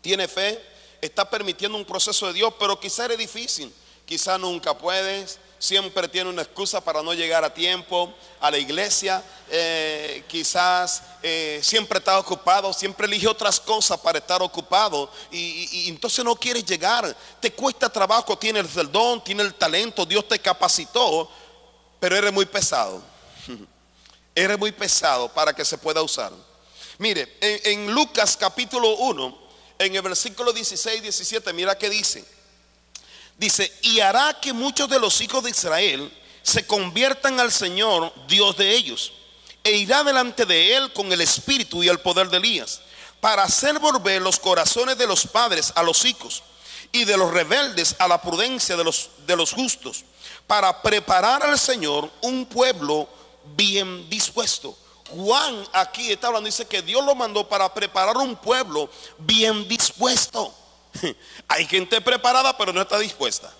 tiene 0.00 0.28
fe, 0.28 0.64
está 1.00 1.28
permitiendo 1.28 1.76
un 1.76 1.84
proceso 1.84 2.28
de 2.28 2.34
Dios, 2.34 2.54
pero 2.60 2.78
quizás 2.78 3.10
es 3.10 3.18
difícil. 3.18 3.74
Quizás 4.06 4.38
nunca 4.38 4.78
puedes, 4.78 5.40
siempre 5.60 6.08
tiene 6.08 6.30
una 6.30 6.40
excusa 6.40 6.80
para 6.80 7.02
no 7.02 7.12
llegar 7.12 7.44
a 7.44 7.52
tiempo 7.52 8.12
a 8.40 8.50
la 8.50 8.56
iglesia, 8.56 9.22
eh, 9.50 10.24
quizás 10.26 11.02
eh, 11.22 11.60
siempre 11.62 11.98
está 11.98 12.18
ocupado, 12.18 12.72
siempre 12.72 13.06
elige 13.06 13.28
otras 13.28 13.60
cosas 13.60 14.00
para 14.00 14.18
estar 14.18 14.42
ocupado 14.42 15.12
y, 15.30 15.86
entonces 15.90 16.24
no 16.24 16.34
quieres 16.34 16.64
llegar, 16.64 17.14
te 17.40 17.52
cuesta 17.52 17.90
trabajo, 17.90 18.38
tienes 18.38 18.74
el 18.74 18.90
don, 18.90 19.22
tienes 19.22 19.46
el 19.46 19.54
talento, 19.54 20.06
Dios 20.06 20.26
te 20.26 20.38
capacitó, 20.38 21.30
pero 22.00 22.16
eres 22.16 22.32
muy 22.32 22.46
pesado, 22.46 23.02
eres 24.34 24.58
muy 24.58 24.72
pesado 24.72 25.28
para 25.28 25.52
que 25.52 25.64
se 25.66 25.76
pueda 25.76 26.00
usar. 26.00 26.32
Mire, 26.96 27.36
en, 27.40 27.92
Lucas 27.92 28.34
capítulo 28.34 28.96
1, 28.96 29.38
en 29.78 29.94
el 29.94 30.02
versículo 30.02 30.54
16 30.54 31.02
17, 31.02 31.52
mira 31.52 31.76
que 31.76 31.90
dice. 31.90 32.39
Dice, 33.40 33.72
y 33.80 34.00
hará 34.00 34.38
que 34.38 34.52
muchos 34.52 34.86
de 34.90 35.00
los 35.00 35.18
hijos 35.22 35.42
de 35.42 35.48
Israel 35.48 36.12
se 36.42 36.66
conviertan 36.66 37.40
al 37.40 37.50
Señor, 37.50 38.12
Dios 38.28 38.54
de 38.58 38.70
ellos, 38.74 39.14
e 39.64 39.72
irá 39.72 40.04
delante 40.04 40.44
de 40.44 40.76
él 40.76 40.92
con 40.92 41.10
el 41.10 41.22
espíritu 41.22 41.82
y 41.82 41.88
el 41.88 42.00
poder 42.00 42.28
de 42.28 42.36
Elías, 42.36 42.82
para 43.18 43.44
hacer 43.44 43.78
volver 43.78 44.20
los 44.20 44.38
corazones 44.38 44.98
de 44.98 45.06
los 45.06 45.26
padres 45.26 45.72
a 45.74 45.82
los 45.82 46.04
hijos 46.04 46.42
y 46.92 47.06
de 47.06 47.16
los 47.16 47.30
rebeldes 47.30 47.96
a 47.98 48.06
la 48.08 48.20
prudencia 48.20 48.76
de 48.76 48.84
los, 48.84 49.08
de 49.26 49.36
los 49.36 49.54
justos, 49.54 50.04
para 50.46 50.82
preparar 50.82 51.42
al 51.42 51.58
Señor 51.58 52.10
un 52.20 52.44
pueblo 52.44 53.08
bien 53.56 54.06
dispuesto. 54.10 54.76
Juan 55.08 55.66
aquí 55.72 56.12
está 56.12 56.26
hablando, 56.26 56.44
dice 56.44 56.66
que 56.66 56.82
Dios 56.82 57.02
lo 57.06 57.14
mandó 57.14 57.48
para 57.48 57.72
preparar 57.72 58.18
un 58.18 58.36
pueblo 58.36 58.90
bien 59.16 59.66
dispuesto. 59.66 60.54
Hay 61.48 61.66
gente 61.66 62.00
preparada 62.00 62.56
pero 62.56 62.72
no 62.72 62.82
está 62.82 62.98
dispuesta. 62.98 63.52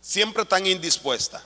Siempre 0.00 0.42
están 0.42 0.66
indispuesta. 0.66 1.42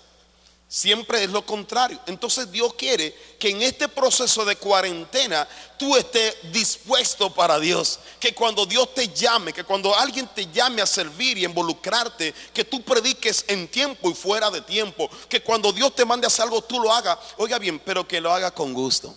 Siempre 0.72 1.22
es 1.22 1.28
lo 1.28 1.44
contrario. 1.44 2.00
Entonces 2.06 2.50
Dios 2.50 2.72
quiere 2.72 3.14
que 3.38 3.50
en 3.50 3.60
este 3.60 3.88
proceso 3.88 4.42
de 4.42 4.56
cuarentena 4.56 5.46
tú 5.78 5.94
estés 5.98 6.34
dispuesto 6.50 7.28
para 7.28 7.58
Dios. 7.58 7.98
Que 8.18 8.34
cuando 8.34 8.64
Dios 8.64 8.94
te 8.94 9.08
llame, 9.08 9.52
que 9.52 9.64
cuando 9.64 9.94
alguien 9.94 10.26
te 10.28 10.46
llame 10.46 10.80
a 10.80 10.86
servir 10.86 11.36
y 11.36 11.44
involucrarte, 11.44 12.32
que 12.54 12.64
tú 12.64 12.82
prediques 12.82 13.44
en 13.48 13.68
tiempo 13.68 14.10
y 14.10 14.14
fuera 14.14 14.50
de 14.50 14.62
tiempo. 14.62 15.10
Que 15.28 15.42
cuando 15.42 15.74
Dios 15.74 15.94
te 15.94 16.06
mande 16.06 16.24
a 16.26 16.28
hacer 16.28 16.44
algo, 16.44 16.62
tú 16.62 16.80
lo 16.80 16.90
hagas. 16.90 17.18
Oiga 17.36 17.58
bien, 17.58 17.78
pero 17.78 18.08
que 18.08 18.18
lo 18.18 18.32
haga 18.32 18.50
con 18.50 18.72
gusto. 18.72 19.14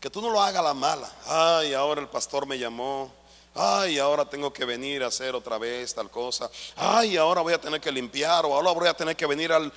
Que 0.00 0.10
tú 0.10 0.20
no 0.20 0.30
lo 0.30 0.42
hagas 0.42 0.58
a 0.58 0.64
la 0.64 0.74
mala. 0.74 1.12
Ay, 1.26 1.74
ahora 1.74 2.00
el 2.00 2.08
pastor 2.08 2.44
me 2.44 2.58
llamó. 2.58 3.17
Ay, 3.60 3.98
ahora 3.98 4.24
tengo 4.24 4.52
que 4.52 4.64
venir 4.64 5.02
a 5.02 5.08
hacer 5.08 5.34
otra 5.34 5.58
vez 5.58 5.92
tal 5.92 6.08
cosa. 6.08 6.48
Ay, 6.76 7.16
ahora 7.16 7.40
voy 7.40 7.52
a 7.52 7.60
tener 7.60 7.80
que 7.80 7.90
limpiar. 7.90 8.46
O 8.46 8.54
ahora 8.54 8.70
voy 8.70 8.86
a 8.86 8.94
tener 8.94 9.16
que 9.16 9.26
venir 9.26 9.50
al, 9.50 9.72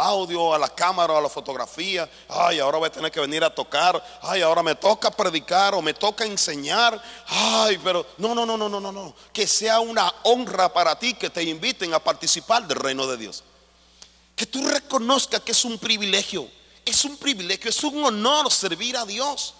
audio, 0.00 0.52
a 0.52 0.58
la 0.58 0.68
cámara, 0.68 1.16
a 1.16 1.20
la 1.20 1.28
fotografía. 1.28 2.10
Ay, 2.28 2.58
ahora 2.58 2.78
voy 2.78 2.88
a 2.88 2.90
tener 2.90 3.12
que 3.12 3.20
venir 3.20 3.44
a 3.44 3.54
tocar. 3.54 4.04
Ay, 4.20 4.42
ahora 4.42 4.64
me 4.64 4.74
toca 4.74 5.12
predicar 5.12 5.74
o 5.74 5.82
me 5.82 5.94
toca 5.94 6.24
enseñar. 6.24 7.00
Ay, 7.28 7.78
pero 7.84 8.04
no, 8.18 8.34
no, 8.34 8.44
no, 8.44 8.56
no, 8.56 8.68
no, 8.68 8.80
no, 8.80 8.90
no. 8.90 9.14
Que 9.32 9.46
sea 9.46 9.78
una 9.78 10.12
honra 10.24 10.72
para 10.72 10.98
ti 10.98 11.14
que 11.14 11.30
te 11.30 11.44
inviten 11.44 11.94
a 11.94 12.00
participar 12.00 12.66
del 12.66 12.80
reino 12.80 13.06
de 13.06 13.16
Dios. 13.16 13.44
Que 14.34 14.46
tú 14.46 14.66
reconozcas 14.66 15.40
que 15.42 15.52
es 15.52 15.64
un 15.64 15.78
privilegio. 15.78 16.48
Es 16.84 17.04
un 17.04 17.16
privilegio, 17.16 17.70
es 17.70 17.84
un 17.84 18.04
honor 18.04 18.50
servir 18.50 18.96
a 18.96 19.06
Dios. 19.06 19.54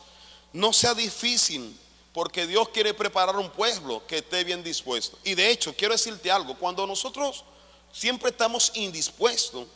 No 0.53 0.73
sea 0.73 0.93
difícil 0.93 1.79
porque 2.15 2.47
Dios 2.47 2.69
quiere 2.69 2.95
preparar 2.95 3.37
un 3.37 3.51
pueblo 3.51 4.07
que 4.07 4.19
esté 4.19 4.45
bien 4.45 4.63
dispuesto. 4.63 5.19
Y 5.25 5.35
de 5.35 5.51
hecho, 5.51 5.75
quiero 5.77 5.93
decirte 5.93 6.31
algo, 6.31 6.57
cuando 6.57 6.87
nosotros 6.87 7.45
siempre 7.93 8.31
estamos 8.31 8.71
indispuestos, 8.75 9.67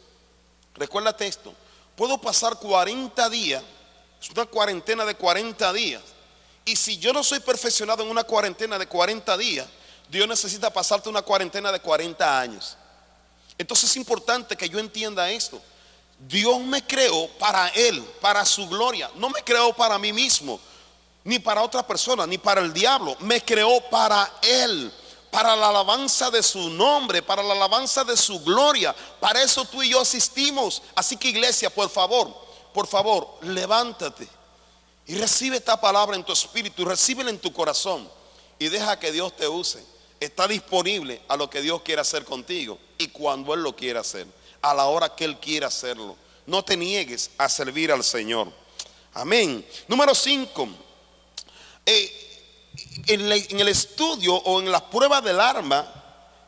recuérdate 0.77 1.27
esto, 1.27 1.53
puedo 1.97 2.17
pasar 2.19 2.57
40 2.61 3.29
días, 3.29 3.63
es 4.23 4.31
una 4.31 4.47
cuarentena 4.47 5.05
de 5.05 5.17
40 5.17 5.73
días, 5.73 6.03
y 6.65 6.77
si 6.77 6.97
yo 6.99 7.13
no 7.13 7.25
soy 7.25 7.41
perfeccionado 7.41 8.05
en 8.05 8.09
una 8.09 8.23
cuarentena 8.23 8.79
de 8.79 8.87
40 8.87 9.37
días, 9.37 9.67
Dios 10.09 10.29
necesita 10.29 10.73
pasarte 10.73 11.09
una 11.09 11.23
cuarentena 11.23 11.73
de 11.73 11.81
40 11.81 12.41
años. 12.41 12.77
Entonces 13.59 13.91
es 13.91 13.97
importante 13.97 14.57
que 14.57 14.69
yo 14.69 14.79
entienda 14.79 15.29
esto. 15.29 15.61
Dios 16.21 16.61
me 16.61 16.87
creó 16.87 17.29
para 17.39 17.69
Él, 17.71 18.01
para 18.21 18.45
su 18.45 18.69
gloria. 18.69 19.11
No 19.17 19.29
me 19.29 19.43
creó 19.43 19.73
para 19.73 19.99
mí 19.99 20.13
mismo 20.13 20.61
ni 21.29 21.39
para 21.39 21.63
otra 21.63 21.87
persona, 21.87 22.27
ni 22.27 22.39
para 22.39 22.63
el 22.63 22.73
diablo. 22.73 23.15
Me 23.21 23.45
creó 23.45 23.83
para 23.91 24.33
Él, 24.41 24.91
para 25.31 25.55
la 25.55 25.69
alabanza 25.69 26.31
de 26.31 26.43
su 26.43 26.71
nombre, 26.71 27.21
para 27.21 27.43
la 27.43 27.53
alabanza 27.53 28.03
de 28.03 28.17
su 28.17 28.41
gloria. 28.41 28.97
Para 29.21 29.43
eso 29.43 29.67
tú 29.67 29.83
y 29.83 29.91
yo 29.91 30.01
asistimos. 30.01 30.81
Así 30.95 31.19
que 31.19 31.29
iglesia, 31.29 31.69
por 31.69 31.91
favor, 31.91 32.35
por 32.73 32.87
favor, 32.87 33.29
levántate 33.43 34.27
y 35.07 35.17
recibe 35.17 35.59
esta 35.59 35.79
palabra 35.79 36.17
en 36.17 36.25
tu 36.25 36.33
espíritu, 36.33 36.87
recíbela 36.87 37.29
en 37.29 37.39
tu 37.39 37.53
corazón 37.53 38.09
y 38.59 38.69
deja 38.69 38.99
que 38.99 39.13
Dios 39.13 39.37
te 39.37 39.47
use. 39.47 39.85
Está 40.21 40.49
disponible 40.49 41.21
a 41.29 41.37
lo 41.37 41.51
que 41.51 41.61
Dios 41.61 41.83
quiere 41.83 42.01
hacer 42.01 42.25
contigo 42.25 42.79
y 42.97 43.09
cuando 43.09 43.53
Él 43.53 43.63
lo 43.63 43.77
quiera 43.77 44.01
hacer, 44.01 44.27
a 44.63 44.73
la 44.73 44.87
hora 44.87 45.15
que 45.15 45.27
Él 45.27 45.39
quiera 45.39 45.67
hacerlo. 45.67 46.17
No 46.47 46.65
te 46.65 46.75
niegues 46.75 47.33
a 47.37 47.51
servir 47.51 47.93
al 47.93 48.03
Señor. 48.03 48.51
Amén. 49.13 49.67
Número 49.89 50.15
5. 50.15 50.88
Eh, 51.91 52.13
en, 53.07 53.61
el 53.61 53.69
estudio 53.69 54.35
o 54.35 54.61
en 54.61 54.71
la 54.71 54.91
prueba 54.91 55.23
del 55.23 55.41
arma, 55.41 55.91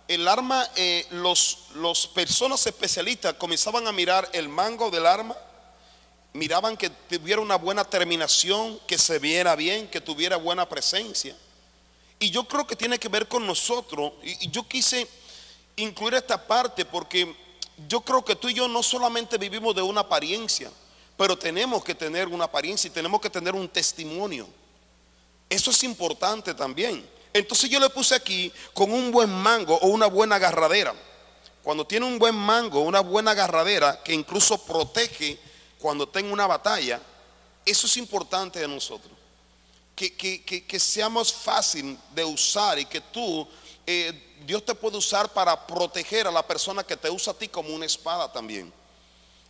el 0.06 0.28
arma, 0.28 0.68
eh, 0.76 1.06
los, 1.12 1.68
los 1.76 2.08
personas 2.08 2.66
especialistas 2.66 3.32
comenzaban 3.34 3.86
a 3.86 3.92
mirar 3.92 4.28
el 4.34 4.50
mango 4.50 4.90
del 4.90 5.06
arma, 5.06 5.34
miraban 6.34 6.76
que 6.76 6.90
tuviera 6.90 7.40
una 7.40 7.56
buena 7.56 7.84
terminación, 7.84 8.78
que 8.86 8.98
se 8.98 9.18
viera 9.18 9.56
bien, 9.56 9.88
que 9.88 10.02
tuviera 10.02 10.36
buena 10.36 10.68
presencia. 10.68 11.34
Y 12.18 12.30
yo 12.30 12.44
creo 12.44 12.66
que 12.66 12.76
tiene 12.76 12.98
que 12.98 13.08
ver 13.08 13.26
con 13.26 13.46
nosotros. 13.46 14.12
y 14.22 14.50
yo 14.50 14.68
quise 14.68 15.08
incluir 15.76 16.12
esta 16.12 16.46
parte 16.46 16.84
porque 16.84 17.34
yo 17.88 18.02
creo 18.02 18.22
que 18.22 18.36
tú 18.36 18.50
y 18.50 18.54
yo 18.54 18.68
no 18.68 18.82
solamente 18.82 19.38
vivimos 19.38 19.74
de 19.74 19.80
una 19.80 20.02
apariencia, 20.02 20.70
pero 21.16 21.38
tenemos 21.38 21.82
que 21.82 21.94
tener 21.94 22.28
una 22.28 22.44
apariencia 22.44 22.88
y 22.88 22.90
tenemos 22.90 23.22
que 23.22 23.30
tener 23.30 23.54
un 23.54 23.70
testimonio. 23.70 24.59
Eso 25.50 25.72
es 25.72 25.82
importante 25.82 26.54
también. 26.54 27.04
Entonces 27.32 27.68
yo 27.68 27.80
le 27.80 27.90
puse 27.90 28.14
aquí 28.14 28.52
con 28.72 28.92
un 28.92 29.10
buen 29.10 29.30
mango 29.30 29.74
o 29.74 29.88
una 29.88 30.06
buena 30.06 30.36
agarradera. 30.36 30.94
Cuando 31.62 31.84
tiene 31.86 32.06
un 32.06 32.18
buen 32.18 32.34
mango, 32.34 32.80
una 32.80 33.00
buena 33.00 33.32
agarradera 33.32 34.02
que 34.02 34.14
incluso 34.14 34.64
protege 34.64 35.38
cuando 35.78 36.08
tenga 36.08 36.32
una 36.32 36.46
batalla, 36.46 37.00
eso 37.66 37.86
es 37.86 37.96
importante 37.96 38.60
de 38.60 38.68
nosotros. 38.68 39.12
Que, 39.94 40.78
seamos 40.80 41.32
fácil 41.32 41.98
de 42.14 42.24
usar 42.24 42.78
y 42.78 42.86
que 42.86 43.00
tú, 43.00 43.46
eh, 43.86 44.36
Dios 44.46 44.64
te 44.64 44.74
puede 44.74 44.96
usar 44.96 45.30
para 45.30 45.66
proteger 45.66 46.26
a 46.26 46.30
la 46.30 46.46
persona 46.46 46.82
que 46.82 46.96
te 46.96 47.10
usa 47.10 47.32
a 47.32 47.36
ti 47.36 47.48
como 47.48 47.74
una 47.74 47.84
espada 47.84 48.32
también. 48.32 48.72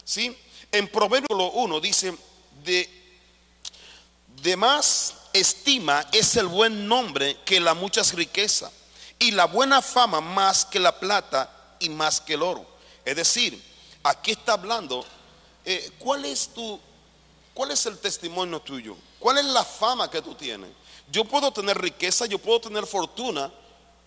¿Sí? 0.05 0.37
En 0.73 0.89
Proverbio 0.89 1.53
1 1.53 1.81
dice, 1.81 2.17
de, 2.65 2.89
de 4.43 4.57
más 4.57 5.10
estima 5.33 6.07
es 6.13 6.37
el 6.37 6.47
buen 6.47 6.87
nombre 6.87 7.39
que 7.45 7.61
la 7.61 7.75
muchas 7.75 8.15
riquezas 8.15 8.71
y 9.19 9.31
la 9.33 9.47
buena 9.47 9.83
fama 9.83 10.21
más 10.21 10.65
que 10.65 10.81
la 10.81 10.99
plata 10.99 11.77
y 11.79 11.89
más 11.89 12.21
que 12.21 12.35
el 12.35 12.43
oro. 12.43 12.67
Es 13.05 13.17
decir, 13.17 13.63
aquí 14.03 14.33
está 14.33 14.55
hablando, 14.55 15.05
eh, 15.65 15.93
¿cuál 15.99 16.25
es 16.25 16.49
tu, 16.49 16.81
cuál 17.55 17.71
es 17.71 17.85
el 17.87 17.99
testimonio 17.99 18.61
tuyo? 18.61 18.97
¿Cuál 19.19 19.39
es 19.39 19.45
la 19.45 19.65
fama 19.65 20.11
que 20.11 20.23
tú 20.23 20.35
tienes? 20.35 20.71
Yo 21.11 21.25
puedo 21.25 21.53
tener 21.53 21.79
riqueza, 21.79 22.27
yo 22.27 22.39
puedo 22.39 22.61
tener 22.61 22.87
fortuna, 22.87 23.53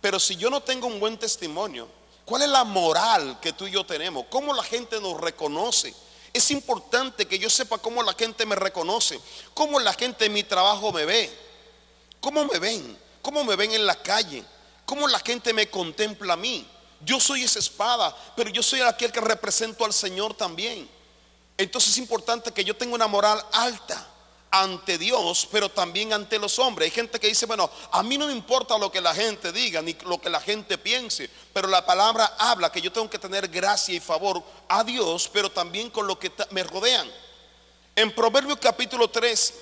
pero 0.02 0.20
si 0.20 0.36
yo 0.36 0.50
no 0.50 0.62
tengo 0.62 0.88
un 0.88 1.00
buen 1.00 1.18
testimonio, 1.18 1.88
¿cuál 2.26 2.44
es 2.44 2.50
la 2.50 2.64
moral 2.64 3.40
que 3.40 3.54
tú 3.54 3.68
y 3.68 3.72
yo 3.72 3.86
tenemos? 3.86 4.26
¿Cómo 4.30 4.54
la 4.54 4.64
gente 4.64 5.00
nos 5.00 5.20
reconoce? 5.20 5.94
Es 6.34 6.50
importante 6.50 7.28
que 7.28 7.38
yo 7.38 7.48
sepa 7.48 7.78
cómo 7.78 8.02
la 8.02 8.14
gente 8.14 8.46
me 8.48 8.56
reconoce, 8.56 9.20
cómo 9.54 9.80
la 9.80 9.94
gente 9.94 10.26
en 10.26 10.34
mi 10.34 10.44
trabajo 10.44 10.92
me 10.92 11.06
ve, 11.06 11.32
cómo 12.20 12.44
me 12.46 12.58
ven, 12.58 12.98
cómo 13.22 13.44
me 13.44 13.56
ven 13.56 13.72
en 13.72 13.86
la 13.86 13.96
calle, 14.02 14.44
cómo 14.84 15.08
la 15.08 15.20
gente 15.20 15.54
me 15.54 15.70
contempla 15.70 16.34
a 16.34 16.38
mí. 16.38 16.68
Yo 17.02 17.20
soy 17.20 17.44
esa 17.44 17.60
espada, 17.60 18.16
pero 18.36 18.50
yo 18.50 18.64
soy 18.64 18.82
aquel 18.82 19.12
que 19.12 19.22
represento 19.22 19.86
al 19.86 19.94
Señor 19.94 20.34
también. 20.34 20.90
Entonces 21.56 21.92
es 21.92 21.98
importante 22.00 22.52
que 22.52 22.64
yo 22.64 22.76
tenga 22.76 22.96
una 22.96 23.08
moral 23.08 23.46
alta, 23.52 24.08
ante 24.56 25.00
Dios, 25.00 25.48
pero 25.52 25.68
también 25.68 26.14
ante 26.14 26.38
los 26.38 26.60
hombres. 26.60 26.86
Hay 26.86 26.92
gente 26.92 27.20
que 27.20 27.28
dice, 27.28 27.48
bueno, 27.48 27.72
a 27.92 28.04
mí 28.04 28.20
no 28.20 28.28
me 28.28 28.34
importa 28.34 28.78
lo 28.78 28.92
que 28.92 29.02
la 29.02 29.16
gente 29.16 29.52
diga, 29.52 29.82
ni 29.82 29.94
lo 30.06 30.22
que 30.22 30.30
la 30.30 30.40
gente 30.40 30.78
piense, 30.78 31.28
pero 31.52 31.68
la 31.68 31.84
palabra 31.84 32.36
habla 32.38 32.72
que 32.72 32.80
yo 32.80 32.92
tengo 32.92 33.10
que 33.10 33.18
tener 33.18 33.48
gracia 33.48 33.96
y 33.96 34.00
favor 34.00 34.44
a 34.68 34.84
Dios, 34.84 35.28
pero 35.34 35.52
también 35.52 35.90
con 35.90 36.06
lo 36.06 36.20
que 36.20 36.32
me 36.52 36.62
rodean. 36.64 37.12
En 37.96 38.14
Proverbios 38.14 38.60
capítulo 38.60 39.10
3, 39.10 39.54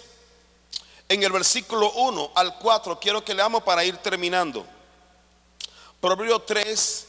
en 1.07 1.23
el 1.23 1.31
versículo 1.31 1.89
1 1.93 2.33
al 2.35 2.59
4, 2.59 2.99
quiero 2.99 3.23
que 3.23 3.33
leamos 3.33 3.63
para 3.63 3.85
ir 3.85 3.95
terminando. 3.95 4.65
Proverbios 6.01 6.45
3, 6.45 7.07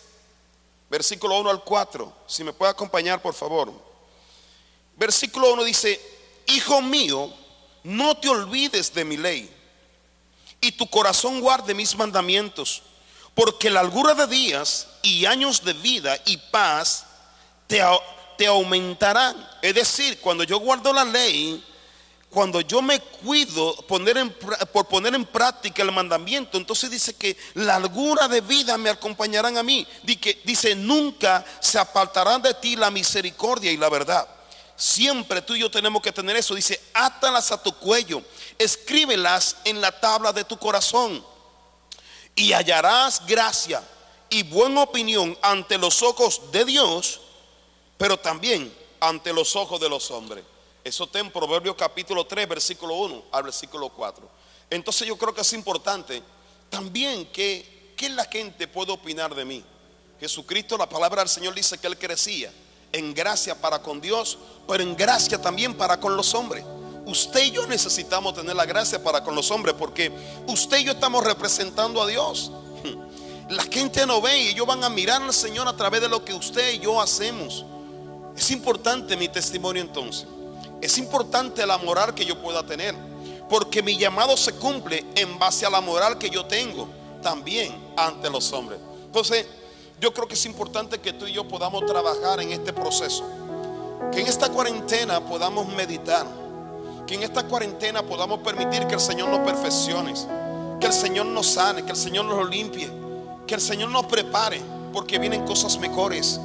versículo 0.88 1.40
1 1.40 1.50
al 1.50 1.64
4, 1.64 2.12
si 2.28 2.44
me 2.44 2.52
puede 2.52 2.70
acompañar, 2.70 3.20
por 3.20 3.34
favor. 3.34 3.72
Versículo 4.96 5.52
1 5.54 5.64
dice, 5.64 6.00
Hijo 6.46 6.80
mío, 6.80 7.41
no 7.84 8.16
te 8.16 8.28
olvides 8.28 8.92
de 8.94 9.04
mi 9.04 9.16
ley 9.16 9.50
y 10.60 10.72
tu 10.72 10.88
corazón 10.88 11.40
guarde 11.40 11.74
mis 11.74 11.96
mandamientos, 11.96 12.82
porque 13.34 13.68
la 13.68 13.82
largura 13.82 14.14
de 14.14 14.26
días 14.26 14.86
y 15.02 15.26
años 15.26 15.64
de 15.64 15.72
vida 15.72 16.16
y 16.24 16.36
paz 16.36 17.04
te, 17.66 17.82
te 18.38 18.46
aumentarán. 18.46 19.48
Es 19.60 19.74
decir, 19.74 20.18
cuando 20.20 20.44
yo 20.44 20.60
guardo 20.60 20.92
la 20.92 21.04
ley, 21.04 21.62
cuando 22.30 22.60
yo 22.60 22.80
me 22.80 23.00
cuido 23.00 23.74
poner 23.88 24.16
en, 24.16 24.30
por 24.72 24.86
poner 24.86 25.14
en 25.14 25.24
práctica 25.24 25.82
el 25.82 25.90
mandamiento, 25.90 26.56
entonces 26.56 26.90
dice 26.90 27.14
que 27.14 27.36
la 27.54 27.78
largura 27.80 28.28
de 28.28 28.40
vida 28.40 28.78
me 28.78 28.88
acompañarán 28.88 29.58
a 29.58 29.62
mí. 29.62 29.86
Dice, 30.02 30.40
dice, 30.44 30.74
nunca 30.76 31.44
se 31.60 31.78
apartarán 31.78 32.40
de 32.40 32.54
ti 32.54 32.76
la 32.76 32.90
misericordia 32.90 33.72
y 33.72 33.76
la 33.76 33.88
verdad. 33.88 34.28
Siempre 34.82 35.40
tú 35.42 35.54
y 35.54 35.60
yo 35.60 35.70
tenemos 35.70 36.02
que 36.02 36.10
tener 36.10 36.34
eso. 36.34 36.56
Dice, 36.56 36.82
átalas 36.92 37.52
a 37.52 37.62
tu 37.62 37.72
cuello, 37.72 38.20
escríbelas 38.58 39.58
en 39.62 39.80
la 39.80 40.00
tabla 40.00 40.32
de 40.32 40.42
tu 40.42 40.58
corazón 40.58 41.24
y 42.34 42.52
hallarás 42.52 43.24
gracia 43.24 43.80
y 44.28 44.42
buena 44.42 44.82
opinión 44.82 45.38
ante 45.40 45.78
los 45.78 46.02
ojos 46.02 46.50
de 46.50 46.64
Dios, 46.64 47.20
pero 47.96 48.16
también 48.16 48.74
ante 48.98 49.32
los 49.32 49.54
ojos 49.54 49.80
de 49.80 49.88
los 49.88 50.10
hombres. 50.10 50.42
Eso 50.82 51.04
está 51.04 51.20
en 51.20 51.30
Proverbios 51.30 51.76
capítulo 51.76 52.26
3, 52.26 52.48
versículo 52.48 52.96
1 52.96 53.26
al 53.30 53.44
versículo 53.44 53.88
4. 53.88 54.28
Entonces 54.68 55.06
yo 55.06 55.16
creo 55.16 55.32
que 55.32 55.42
es 55.42 55.52
importante 55.52 56.24
también 56.70 57.26
que, 57.26 57.94
que 57.96 58.08
la 58.08 58.24
gente 58.24 58.66
puede 58.66 58.90
opinar 58.90 59.32
de 59.32 59.44
mí. 59.44 59.64
Jesucristo, 60.18 60.76
la 60.76 60.88
palabra 60.88 61.22
del 61.22 61.28
Señor 61.28 61.54
dice 61.54 61.78
que 61.78 61.86
Él 61.86 61.96
crecía 61.96 62.52
en 62.92 63.14
gracia 63.14 63.54
para 63.54 63.82
con 63.82 64.00
Dios, 64.00 64.38
pero 64.68 64.82
en 64.82 64.94
gracia 64.96 65.40
también 65.40 65.74
para 65.74 65.98
con 65.98 66.16
los 66.16 66.34
hombres. 66.34 66.64
Usted 67.06 67.44
y 67.44 67.50
yo 67.50 67.66
necesitamos 67.66 68.34
tener 68.34 68.54
la 68.54 68.64
gracia 68.64 69.02
para 69.02 69.24
con 69.24 69.34
los 69.34 69.50
hombres 69.50 69.74
porque 69.76 70.12
usted 70.46 70.78
y 70.78 70.84
yo 70.84 70.92
estamos 70.92 71.24
representando 71.24 72.00
a 72.00 72.06
Dios. 72.06 72.52
La 73.48 73.64
gente 73.64 74.06
no 74.06 74.20
ve 74.22 74.38
y 74.38 74.48
ellos 74.48 74.66
van 74.66 74.82
a 74.84 74.88
mirar 74.88 75.20
al 75.20 75.34
Señor 75.34 75.68
a 75.68 75.76
través 75.76 76.00
de 76.00 76.08
lo 76.08 76.24
que 76.24 76.32
usted 76.32 76.74
y 76.74 76.78
yo 76.78 77.00
hacemos. 77.00 77.66
Es 78.36 78.50
importante 78.50 79.16
mi 79.16 79.28
testimonio 79.28 79.82
entonces. 79.82 80.26
Es 80.80 80.96
importante 80.96 81.66
la 81.66 81.76
moral 81.78 82.14
que 82.14 82.24
yo 82.24 82.40
pueda 82.40 82.64
tener. 82.64 82.94
Porque 83.50 83.82
mi 83.82 83.98
llamado 83.98 84.36
se 84.36 84.54
cumple 84.54 85.04
en 85.14 85.38
base 85.38 85.66
a 85.66 85.70
la 85.70 85.80
moral 85.80 86.16
que 86.16 86.30
yo 86.30 86.46
tengo 86.46 86.88
también 87.20 87.74
ante 87.96 88.30
los 88.30 88.52
hombres. 88.52 88.78
Entonces, 89.04 89.46
yo 90.02 90.12
creo 90.12 90.26
que 90.26 90.34
es 90.34 90.44
importante 90.46 90.98
que 90.98 91.12
tú 91.12 91.28
y 91.28 91.32
yo 91.32 91.46
podamos 91.46 91.86
trabajar 91.86 92.40
en 92.40 92.50
este 92.50 92.72
proceso. 92.72 93.24
Que 94.10 94.20
en 94.20 94.26
esta 94.26 94.48
cuarentena 94.48 95.20
podamos 95.20 95.68
meditar. 95.68 96.26
Que 97.06 97.14
en 97.14 97.22
esta 97.22 97.46
cuarentena 97.46 98.02
podamos 98.02 98.40
permitir 98.40 98.88
que 98.88 98.94
el 98.94 99.00
Señor 99.00 99.28
nos 99.28 99.48
perfeccione. 99.48 100.12
Que 100.80 100.88
el 100.88 100.92
Señor 100.92 101.26
nos 101.26 101.46
sane, 101.46 101.84
que 101.84 101.92
el 101.92 101.96
Señor 101.96 102.24
nos 102.24 102.50
limpie. 102.50 102.90
Que 103.46 103.54
el 103.54 103.60
Señor 103.60 103.90
nos 103.90 104.06
prepare. 104.06 104.60
Porque 104.92 105.20
vienen 105.20 105.46
cosas 105.46 105.78
mejores. 105.78 106.40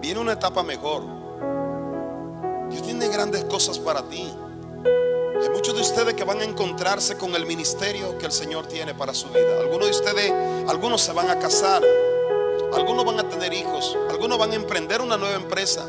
Viene 0.00 0.20
una 0.20 0.34
etapa 0.34 0.62
mejor. 0.62 1.02
Dios 2.70 2.80
tiene 2.84 3.08
grandes 3.08 3.42
cosas 3.46 3.76
para 3.76 4.02
ti. 4.02 4.32
Hay 5.42 5.50
muchos 5.50 5.74
de 5.74 5.80
ustedes 5.80 6.14
que 6.14 6.22
van 6.22 6.40
a 6.40 6.44
encontrarse 6.44 7.18
con 7.18 7.34
el 7.34 7.44
ministerio 7.44 8.16
que 8.18 8.26
el 8.26 8.32
Señor 8.32 8.68
tiene 8.68 8.94
para 8.94 9.12
su 9.12 9.30
vida. 9.30 9.58
Algunos 9.62 9.86
de 9.86 9.96
ustedes, 9.96 10.32
algunos 10.68 11.02
se 11.02 11.10
van 11.10 11.28
a 11.28 11.40
casar. 11.40 11.82
Algunos 12.74 13.04
van 13.04 13.20
a 13.20 13.28
tener 13.28 13.52
hijos, 13.52 13.96
algunos 14.10 14.38
van 14.38 14.52
a 14.52 14.54
emprender 14.54 15.00
una 15.00 15.16
nueva 15.16 15.36
empresa, 15.36 15.86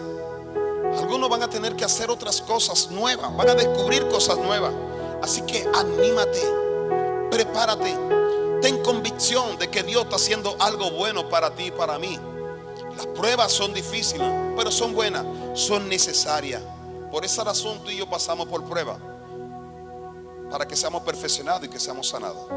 algunos 0.98 1.30
van 1.30 1.44
a 1.44 1.50
tener 1.50 1.76
que 1.76 1.86
hacer 1.86 2.10
otras 2.10 2.42
cosas 2.42 2.90
nuevas, 2.92 3.36
van 3.36 3.50
a 3.50 3.56
descubrir 3.56 4.08
cosas 4.08 4.38
nuevas. 4.38 4.74
Así 5.22 5.42
que 5.42 5.68
anímate, 5.74 6.42
prepárate, 7.32 7.96
ten 8.62 8.82
convicción 8.84 9.58
de 9.58 9.70
que 9.70 9.84
Dios 9.84 10.04
está 10.04 10.16
haciendo 10.16 10.56
algo 10.60 10.92
bueno 10.92 11.28
para 11.30 11.52
ti 11.52 11.66
y 11.66 11.72
para 11.72 11.98
mí. 11.98 12.20
Las 12.96 13.08
pruebas 13.08 13.52
son 13.52 13.74
difíciles, 13.74 14.28
pero 14.56 14.72
son 14.72 14.94
buenas, 14.94 15.26
son 15.54 15.88
necesarias. 15.90 16.62
Por 17.12 17.26
esa 17.26 17.44
razón 17.44 17.80
tú 17.84 17.90
y 17.90 17.98
yo 17.98 18.10
pasamos 18.10 18.48
por 18.48 18.64
prueba, 18.66 18.98
para 20.50 20.68
que 20.68 20.76
seamos 20.76 21.02
perfeccionados 21.04 21.64
y 21.66 21.70
que 21.70 21.80
seamos 21.80 22.10
sanados. 22.10 22.48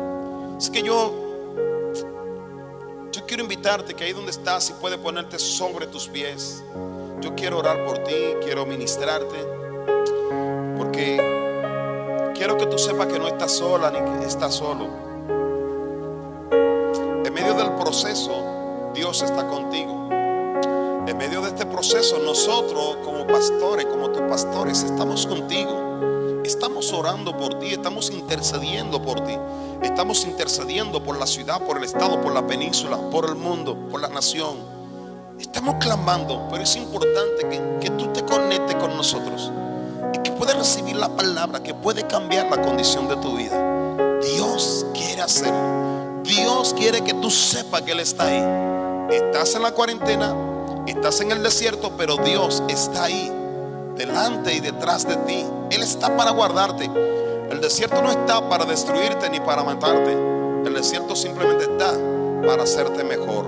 Es 0.59 0.71
que 0.71 0.83
yo 0.83 1.30
quiero 3.31 3.45
invitarte 3.45 3.95
que 3.95 4.03
ahí 4.03 4.13
donde 4.13 4.33
estás, 4.33 4.65
si 4.65 4.73
puedes 4.73 4.99
ponerte 4.99 5.39
sobre 5.39 5.87
tus 5.87 6.09
pies. 6.09 6.65
Yo 7.21 7.37
quiero 7.37 7.59
orar 7.59 7.85
por 7.85 7.99
ti, 7.99 8.35
quiero 8.43 8.67
ministrarte. 8.67 9.37
Porque 10.77 12.33
quiero 12.35 12.57
que 12.57 12.67
tú 12.67 12.77
sepas 12.77 13.07
que 13.07 13.21
no 13.21 13.29
estás 13.29 13.53
sola 13.53 13.93
ni 13.93 14.01
que 14.01 14.27
estás 14.27 14.53
solo. 14.53 14.89
En 17.25 17.33
medio 17.33 17.55
del 17.55 17.71
proceso, 17.77 18.91
Dios 18.97 19.23
está 19.23 19.47
contigo. 19.47 20.09
En 20.11 21.17
medio 21.17 21.41
de 21.41 21.51
este 21.51 21.67
proceso, 21.67 22.19
nosotros 22.19 22.97
como 23.05 23.29
pastores, 23.29 23.87
como 23.87 24.11
tus 24.11 24.23
pastores, 24.23 24.83
estamos 24.83 25.25
contigo. 25.29 26.10
Estamos 26.51 26.93
orando 26.93 27.37
por 27.37 27.61
ti, 27.61 27.69
estamos 27.69 28.11
intercediendo 28.11 29.01
por 29.01 29.21
ti. 29.21 29.39
Estamos 29.85 30.25
intercediendo 30.25 31.01
por 31.01 31.17
la 31.17 31.25
ciudad, 31.25 31.65
por 31.65 31.79
el 31.79 31.85
estado, 31.85 32.21
por 32.21 32.35
la 32.35 32.45
península, 32.45 32.97
por 33.13 33.27
el 33.27 33.37
mundo, 33.37 33.77
por 33.89 34.01
la 34.01 34.09
nación. 34.09 34.57
Estamos 35.39 35.77
clamando, 35.77 36.49
pero 36.51 36.65
es 36.65 36.75
importante 36.75 37.49
que, 37.81 37.91
tú 37.91 38.09
te 38.09 38.25
conectes 38.25 38.75
con 38.75 38.97
nosotros 38.97 39.53
y 40.13 40.19
que 40.19 40.33
puedas 40.33 40.57
recibir 40.57 40.97
la 40.97 41.09
palabra 41.11 41.63
que 41.63 41.73
puede 41.73 42.05
cambiar 42.09 42.51
la 42.51 42.61
condición 42.61 43.07
de 43.07 43.15
tu 43.19 43.37
vida. 43.37 44.19
Dios 44.21 44.87
quiere 44.93 45.23
hacerlo. 45.23 46.21
Dios 46.25 46.75
quiere 46.75 47.03
que 47.03 47.15
tú 47.15 47.31
sepas 47.31 47.83
que 47.83 47.93
Él 47.93 48.01
está 48.01 48.25
ahí. 48.25 49.15
Estás 49.15 49.55
en 49.55 49.63
la 49.63 49.71
cuarentena, 49.71 50.35
estás 50.89 51.21
en 51.21 51.31
el 51.31 51.45
desierto, 51.45 51.93
pero 51.97 52.17
Dios 52.17 52.61
está 52.69 53.05
ahí, 53.05 53.33
delante 54.01 54.55
y 54.55 54.61
detrás 54.61 55.07
de 55.07 55.17
ti. 55.17 55.47
Él 55.71 55.83
está 55.83 56.17
para 56.17 56.31
guardarte. 56.31 56.91
El 57.51 57.61
desierto 57.61 58.01
no 58.01 58.11
está 58.11 58.49
para 58.49 58.65
destruirte 58.65 59.29
ni 59.29 59.41
para 59.41 59.63
matarte. 59.63 60.13
El 60.65 60.73
desierto 60.73 61.15
simplemente 61.15 61.65
está 61.65 61.93
para 62.47 62.63
hacerte 62.63 63.05
mejor. 63.05 63.45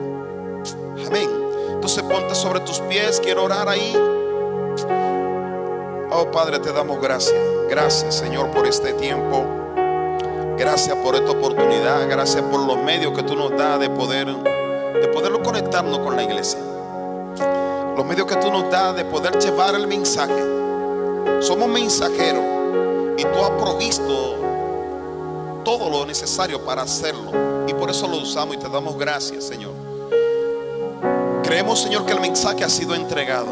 Amén. 1.07 1.31
Entonces 1.71 2.03
ponte 2.03 2.35
sobre 2.35 2.61
tus 2.61 2.81
pies. 2.81 3.19
Quiero 3.21 3.45
orar 3.45 3.67
ahí. 3.69 3.97
Oh 6.11 6.31
Padre, 6.31 6.59
te 6.59 6.71
damos 6.71 7.01
gracias. 7.01 7.41
Gracias 7.71 8.15
Señor 8.15 8.51
por 8.51 8.67
este 8.67 8.93
tiempo. 8.93 9.47
Gracias 10.59 10.95
por 10.99 11.15
esta 11.15 11.31
oportunidad. 11.31 12.07
Gracias 12.11 12.43
por 12.43 12.61
los 12.61 12.77
medios 12.77 13.17
que 13.17 13.23
tú 13.23 13.35
nos 13.37 13.57
das 13.57 13.81
de 13.81 13.89
poder, 13.89 14.27
de 14.27 15.09
poderlo 15.15 15.43
conectarnos 15.43 16.01
con 16.01 16.15
la 16.15 16.25
iglesia. 16.25 16.61
Los 17.97 18.07
medios 18.07 18.27
que 18.27 18.37
tú 18.37 18.51
nos 18.51 18.71
das 18.71 18.97
de 18.97 19.05
poder 19.05 19.39
llevar 19.39 19.75
el 19.75 19.87
mensaje. 19.87 20.43
Somos 21.41 21.69
mensajeros 21.69 22.45
y 23.19 23.23
tú 23.23 23.45
has 23.45 23.51
provisto 23.51 24.37
todo 25.65 25.91
lo 25.91 26.07
necesario 26.07 26.65
para 26.65 26.83
hacerlo. 26.83 27.31
Y 27.67 27.75
por 27.75 27.91
eso 27.91 28.09
lo 28.09 28.17
usamos 28.17 28.57
y 28.57 28.59
te 28.59 28.69
damos 28.69 28.97
gracias, 28.97 29.45
Señor. 29.45 29.73
Creemos, 31.43 31.83
Señor, 31.83 32.07
que 32.07 32.13
el 32.13 32.21
mensaje 32.21 32.65
ha 32.65 32.69
sido 32.69 32.95
entregado. 32.95 33.49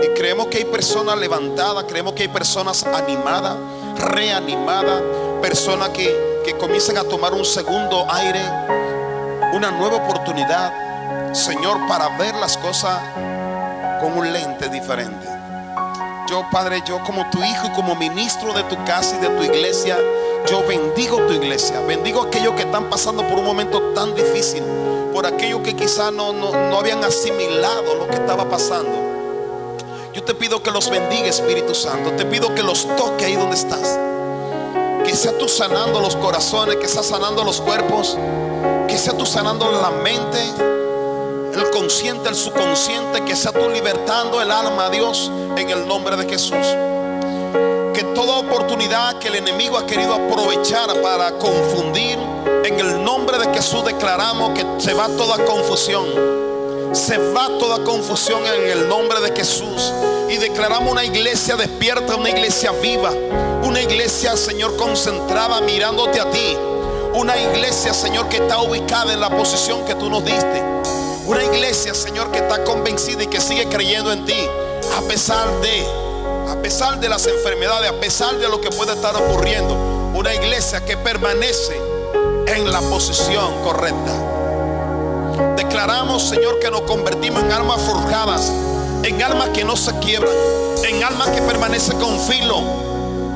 Y 0.00 0.08
creemos 0.18 0.48
que 0.48 0.58
hay 0.58 0.64
personas 0.64 1.16
levantadas, 1.16 1.84
creemos 1.84 2.14
que 2.14 2.22
hay 2.22 2.28
personas 2.28 2.84
animadas, 2.84 3.56
reanimadas, 3.96 5.00
personas 5.40 5.90
que, 5.90 6.42
que 6.44 6.56
comiencen 6.58 6.98
a 6.98 7.04
tomar 7.04 7.32
un 7.32 7.44
segundo 7.44 8.04
aire, 8.10 8.40
una 9.52 9.70
nueva 9.70 9.98
oportunidad, 9.98 11.32
Señor, 11.32 11.86
para 11.86 12.08
ver 12.18 12.34
las 12.34 12.58
cosas 12.58 12.98
con 14.04 14.18
un 14.18 14.30
lente 14.30 14.68
diferente. 14.68 15.26
Yo, 16.28 16.44
Padre, 16.52 16.82
yo 16.86 17.02
como 17.04 17.24
tu 17.30 17.38
hijo 17.38 17.68
y 17.68 17.70
como 17.70 17.94
ministro 17.94 18.52
de 18.52 18.62
tu 18.64 18.76
casa 18.84 19.16
y 19.16 19.18
de 19.18 19.28
tu 19.28 19.42
iglesia, 19.42 19.96
yo 20.46 20.62
bendigo 20.66 21.16
tu 21.26 21.32
iglesia. 21.32 21.80
Bendigo 21.80 22.22
a 22.22 22.26
aquellos 22.26 22.52
que 22.54 22.64
están 22.64 22.90
pasando 22.90 23.26
por 23.26 23.38
un 23.38 23.46
momento 23.46 23.80
tan 23.94 24.14
difícil. 24.14 24.62
Por 25.14 25.24
aquellos 25.24 25.62
que 25.62 25.74
quizás 25.74 26.12
no, 26.12 26.34
no, 26.34 26.78
habían 26.78 27.02
asimilado 27.02 27.94
lo 27.94 28.06
que 28.06 28.16
estaba 28.16 28.46
pasando. 28.46 28.92
Yo 30.12 30.22
te 30.22 30.34
pido 30.34 30.62
que 30.62 30.70
los 30.70 30.90
bendiga, 30.90 31.28
Espíritu 31.28 31.74
Santo. 31.74 32.10
Te 32.10 32.26
pido 32.26 32.54
que 32.54 32.62
los 32.62 32.86
toque 32.96 33.24
ahí 33.24 33.36
donde 33.36 33.56
estás. 33.56 33.98
Que 35.06 35.16
sea 35.16 35.32
tú 35.38 35.48
sanando 35.48 35.98
los 36.00 36.14
corazones, 36.16 36.76
que 36.76 36.88
sea 36.88 37.02
sanando 37.02 37.42
los 37.42 37.62
cuerpos, 37.62 38.18
que 38.86 38.98
sea 38.98 39.16
tú 39.16 39.24
sanando 39.24 39.70
la 39.70 39.90
mente, 39.90 40.73
el 41.54 41.70
consciente, 41.70 42.28
el 42.28 42.34
subconsciente, 42.34 43.24
que 43.24 43.36
sea 43.36 43.52
tú 43.52 43.68
libertando 43.68 44.40
el 44.40 44.50
alma 44.50 44.86
a 44.86 44.90
Dios 44.90 45.30
en 45.56 45.70
el 45.70 45.86
nombre 45.86 46.16
de 46.16 46.28
Jesús. 46.28 46.66
Que 47.94 48.02
toda 48.14 48.38
oportunidad 48.38 49.18
que 49.18 49.28
el 49.28 49.36
enemigo 49.36 49.78
ha 49.78 49.86
querido 49.86 50.14
aprovechar 50.14 51.00
para 51.00 51.32
confundir, 51.38 52.18
en 52.64 52.80
el 52.80 53.04
nombre 53.04 53.38
de 53.38 53.54
Jesús 53.54 53.84
declaramos 53.84 54.58
que 54.58 54.64
se 54.78 54.94
va 54.94 55.06
toda 55.08 55.44
confusión. 55.44 56.06
Se 56.92 57.18
va 57.18 57.48
toda 57.58 57.84
confusión 57.84 58.42
en 58.46 58.70
el 58.70 58.88
nombre 58.88 59.20
de 59.20 59.36
Jesús. 59.36 59.92
Y 60.30 60.36
declaramos 60.38 60.90
una 60.90 61.04
iglesia 61.04 61.56
despierta, 61.56 62.16
una 62.16 62.30
iglesia 62.30 62.72
viva. 62.72 63.10
Una 63.62 63.80
iglesia, 63.80 64.36
Señor, 64.36 64.76
concentrada 64.76 65.60
mirándote 65.60 66.20
a 66.20 66.30
ti. 66.30 66.56
Una 67.14 67.36
iglesia, 67.36 67.92
Señor, 67.92 68.28
que 68.28 68.38
está 68.38 68.60
ubicada 68.60 69.12
en 69.12 69.20
la 69.20 69.30
posición 69.30 69.84
que 69.84 69.94
tú 69.94 70.08
nos 70.08 70.24
diste. 70.24 70.62
Una 71.26 71.42
iglesia, 71.42 71.94
Señor, 71.94 72.30
que 72.30 72.38
está 72.38 72.62
convencida 72.64 73.22
y 73.22 73.26
que 73.26 73.40
sigue 73.40 73.66
creyendo 73.66 74.12
en 74.12 74.26
ti. 74.26 74.46
A 74.98 75.00
pesar 75.08 75.48
de, 75.62 75.86
a 76.50 76.60
pesar 76.60 77.00
de 77.00 77.08
las 77.08 77.26
enfermedades, 77.26 77.90
a 77.90 77.94
pesar 77.94 78.36
de 78.36 78.46
lo 78.48 78.60
que 78.60 78.70
puede 78.70 78.92
estar 78.92 79.16
ocurriendo. 79.16 79.74
Una 80.14 80.34
iglesia 80.34 80.84
que 80.84 80.98
permanece 80.98 81.80
en 82.46 82.70
la 82.70 82.80
posición 82.82 83.62
correcta. 83.62 84.12
Declaramos, 85.56 86.22
Señor, 86.28 86.60
que 86.60 86.70
nos 86.70 86.82
convertimos 86.82 87.42
en 87.42 87.52
almas 87.52 87.80
forjadas, 87.80 88.52
en 89.02 89.22
almas 89.22 89.48
que 89.48 89.64
no 89.64 89.76
se 89.76 89.98
quiebran, 90.00 90.34
en 90.84 91.02
almas 91.02 91.30
que 91.30 91.40
permanecen 91.40 91.98
con 91.98 92.20
filo, 92.20 92.62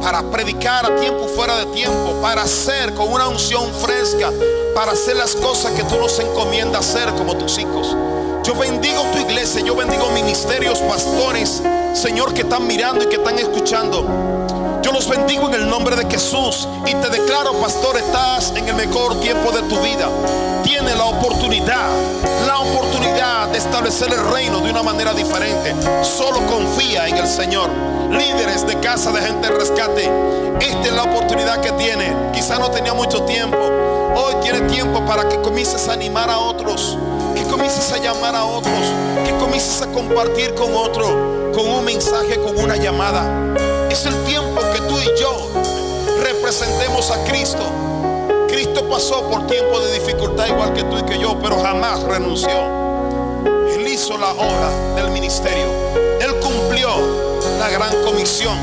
para 0.02 0.22
predicar 0.22 0.86
a 0.86 0.96
tiempo 0.96 1.26
fuera 1.28 1.56
de 1.56 1.66
tiempo, 1.66 2.14
para 2.20 2.42
hacer 2.42 2.94
con 2.94 3.12
una 3.12 3.28
unción 3.28 3.72
fresca, 3.74 4.30
para 4.74 4.92
hacer 4.92 5.16
las 5.16 5.34
cosas 5.34 5.72
que 5.72 5.82
tú 5.84 5.96
nos 5.98 6.18
encomiendas 6.18 6.88
hacer 6.88 7.12
como 7.14 7.36
tus 7.36 7.58
hijos. 7.58 7.96
Yo 8.44 8.54
bendigo 8.54 9.02
tu 9.12 9.18
iglesia, 9.18 9.60
yo 9.60 9.76
bendigo 9.76 10.08
ministerios, 10.10 10.78
pastores, 10.80 11.62
Señor, 11.94 12.32
que 12.32 12.42
están 12.42 12.66
mirando 12.66 13.04
y 13.04 13.08
que 13.08 13.16
están 13.16 13.38
escuchando. 13.38 14.06
Yo 14.82 14.92
los 14.92 15.08
bendigo 15.08 15.48
en 15.48 15.54
el 15.54 15.68
nombre 15.68 15.96
de 15.96 16.08
Jesús 16.08 16.66
y 16.86 16.94
te 16.94 17.10
declaro, 17.10 17.52
pastor, 17.54 17.98
estás 17.98 18.52
en 18.56 18.68
el 18.68 18.74
mejor 18.74 19.20
tiempo 19.20 19.50
de 19.50 19.62
tu 19.62 19.78
vida. 19.80 20.08
Tiene 20.62 20.94
la 20.94 21.04
oportunidad, 21.04 21.90
la 22.46 22.60
oportunidad 22.60 23.48
de 23.48 23.58
establecer 23.58 24.12
el 24.12 24.32
reino 24.32 24.60
de 24.60 24.70
una 24.70 24.82
manera 24.82 25.12
diferente. 25.12 25.74
Solo 26.02 26.46
confía 26.46 27.06
en 27.08 27.16
el 27.18 27.26
Señor. 27.26 27.97
Líderes 28.10 28.66
de 28.66 28.78
casa 28.80 29.12
de 29.12 29.20
gente 29.20 29.48
rescate, 29.48 30.10
esta 30.60 30.82
es 30.82 30.92
la 30.92 31.02
oportunidad 31.04 31.60
que 31.60 31.72
tiene. 31.72 32.14
Quizá 32.32 32.58
no 32.58 32.70
tenía 32.70 32.94
mucho 32.94 33.22
tiempo. 33.24 33.58
Hoy 34.16 34.34
tiene 34.42 34.62
tiempo 34.62 35.04
para 35.04 35.28
que 35.28 35.40
comiences 35.40 35.88
a 35.88 35.92
animar 35.92 36.30
a 36.30 36.38
otros, 36.38 36.96
que 37.34 37.42
comiences 37.44 37.92
a 37.92 37.98
llamar 37.98 38.34
a 38.34 38.44
otros, 38.44 38.92
que 39.24 39.32
comiences 39.36 39.82
a 39.82 39.86
compartir 39.88 40.54
con 40.54 40.74
otro, 40.74 41.52
con 41.54 41.68
un 41.68 41.84
mensaje, 41.84 42.40
con 42.40 42.58
una 42.58 42.76
llamada. 42.76 43.22
Es 43.90 44.06
el 44.06 44.14
tiempo 44.24 44.60
que 44.72 44.80
tú 44.80 44.98
y 44.98 45.20
yo 45.20 45.48
representemos 46.22 47.10
a 47.10 47.22
Cristo. 47.24 47.62
Cristo 48.48 48.88
pasó 48.88 49.28
por 49.28 49.46
tiempo 49.46 49.78
de 49.80 49.92
dificultad 49.92 50.46
igual 50.46 50.72
que 50.72 50.82
tú 50.84 50.98
y 50.98 51.02
que 51.02 51.18
yo, 51.18 51.38
pero 51.42 51.60
jamás 51.62 52.02
renunció. 52.02 52.48
Él 53.74 53.86
hizo 53.86 54.16
la 54.16 54.30
obra 54.32 54.70
del 54.96 55.10
ministerio. 55.10 55.66
Él 56.20 56.34
cumplió 56.40 57.27
la 57.58 57.68
gran 57.68 58.02
comisión. 58.02 58.56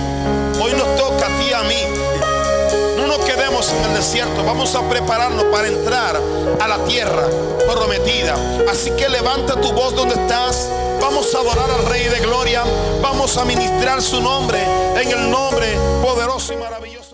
Hoy 0.62 0.74
nos 0.74 0.96
toca 0.96 1.28
a 1.28 1.40
ti 1.40 1.54
a 1.54 1.64
mí. 1.64 1.82
No 2.98 3.08
nos 3.08 3.20
quedemos 3.20 3.72
en 3.72 3.84
el 3.86 3.94
desierto. 3.96 4.44
Vamos 4.44 4.76
a 4.76 4.88
prepararnos 4.88 5.46
para 5.46 5.68
entrar 5.68 6.20
a 6.60 6.68
la 6.68 6.78
tierra 6.86 7.28
prometida. 7.72 8.36
Así 8.70 8.92
que 8.92 9.10
levanta 9.10 9.60
tu 9.60 9.72
voz 9.72 9.96
donde 9.96 10.16
estás. 10.16 10.70
Vamos 11.02 11.34
a 11.36 11.40
adorar 11.40 11.70
al 11.70 11.86
Rey 11.86 12.06
de 12.06 12.20
Gloria. 12.20 12.64
Vamos 13.02 13.38
a 13.38 13.46
ministrar 13.46 14.02
su 14.02 14.22
nombre 14.22 14.60
en 15.02 15.12
el 15.12 15.30
nombre 15.30 15.68
poderoso 16.02 16.54
y 16.54 16.58
maravilloso. 16.58 17.05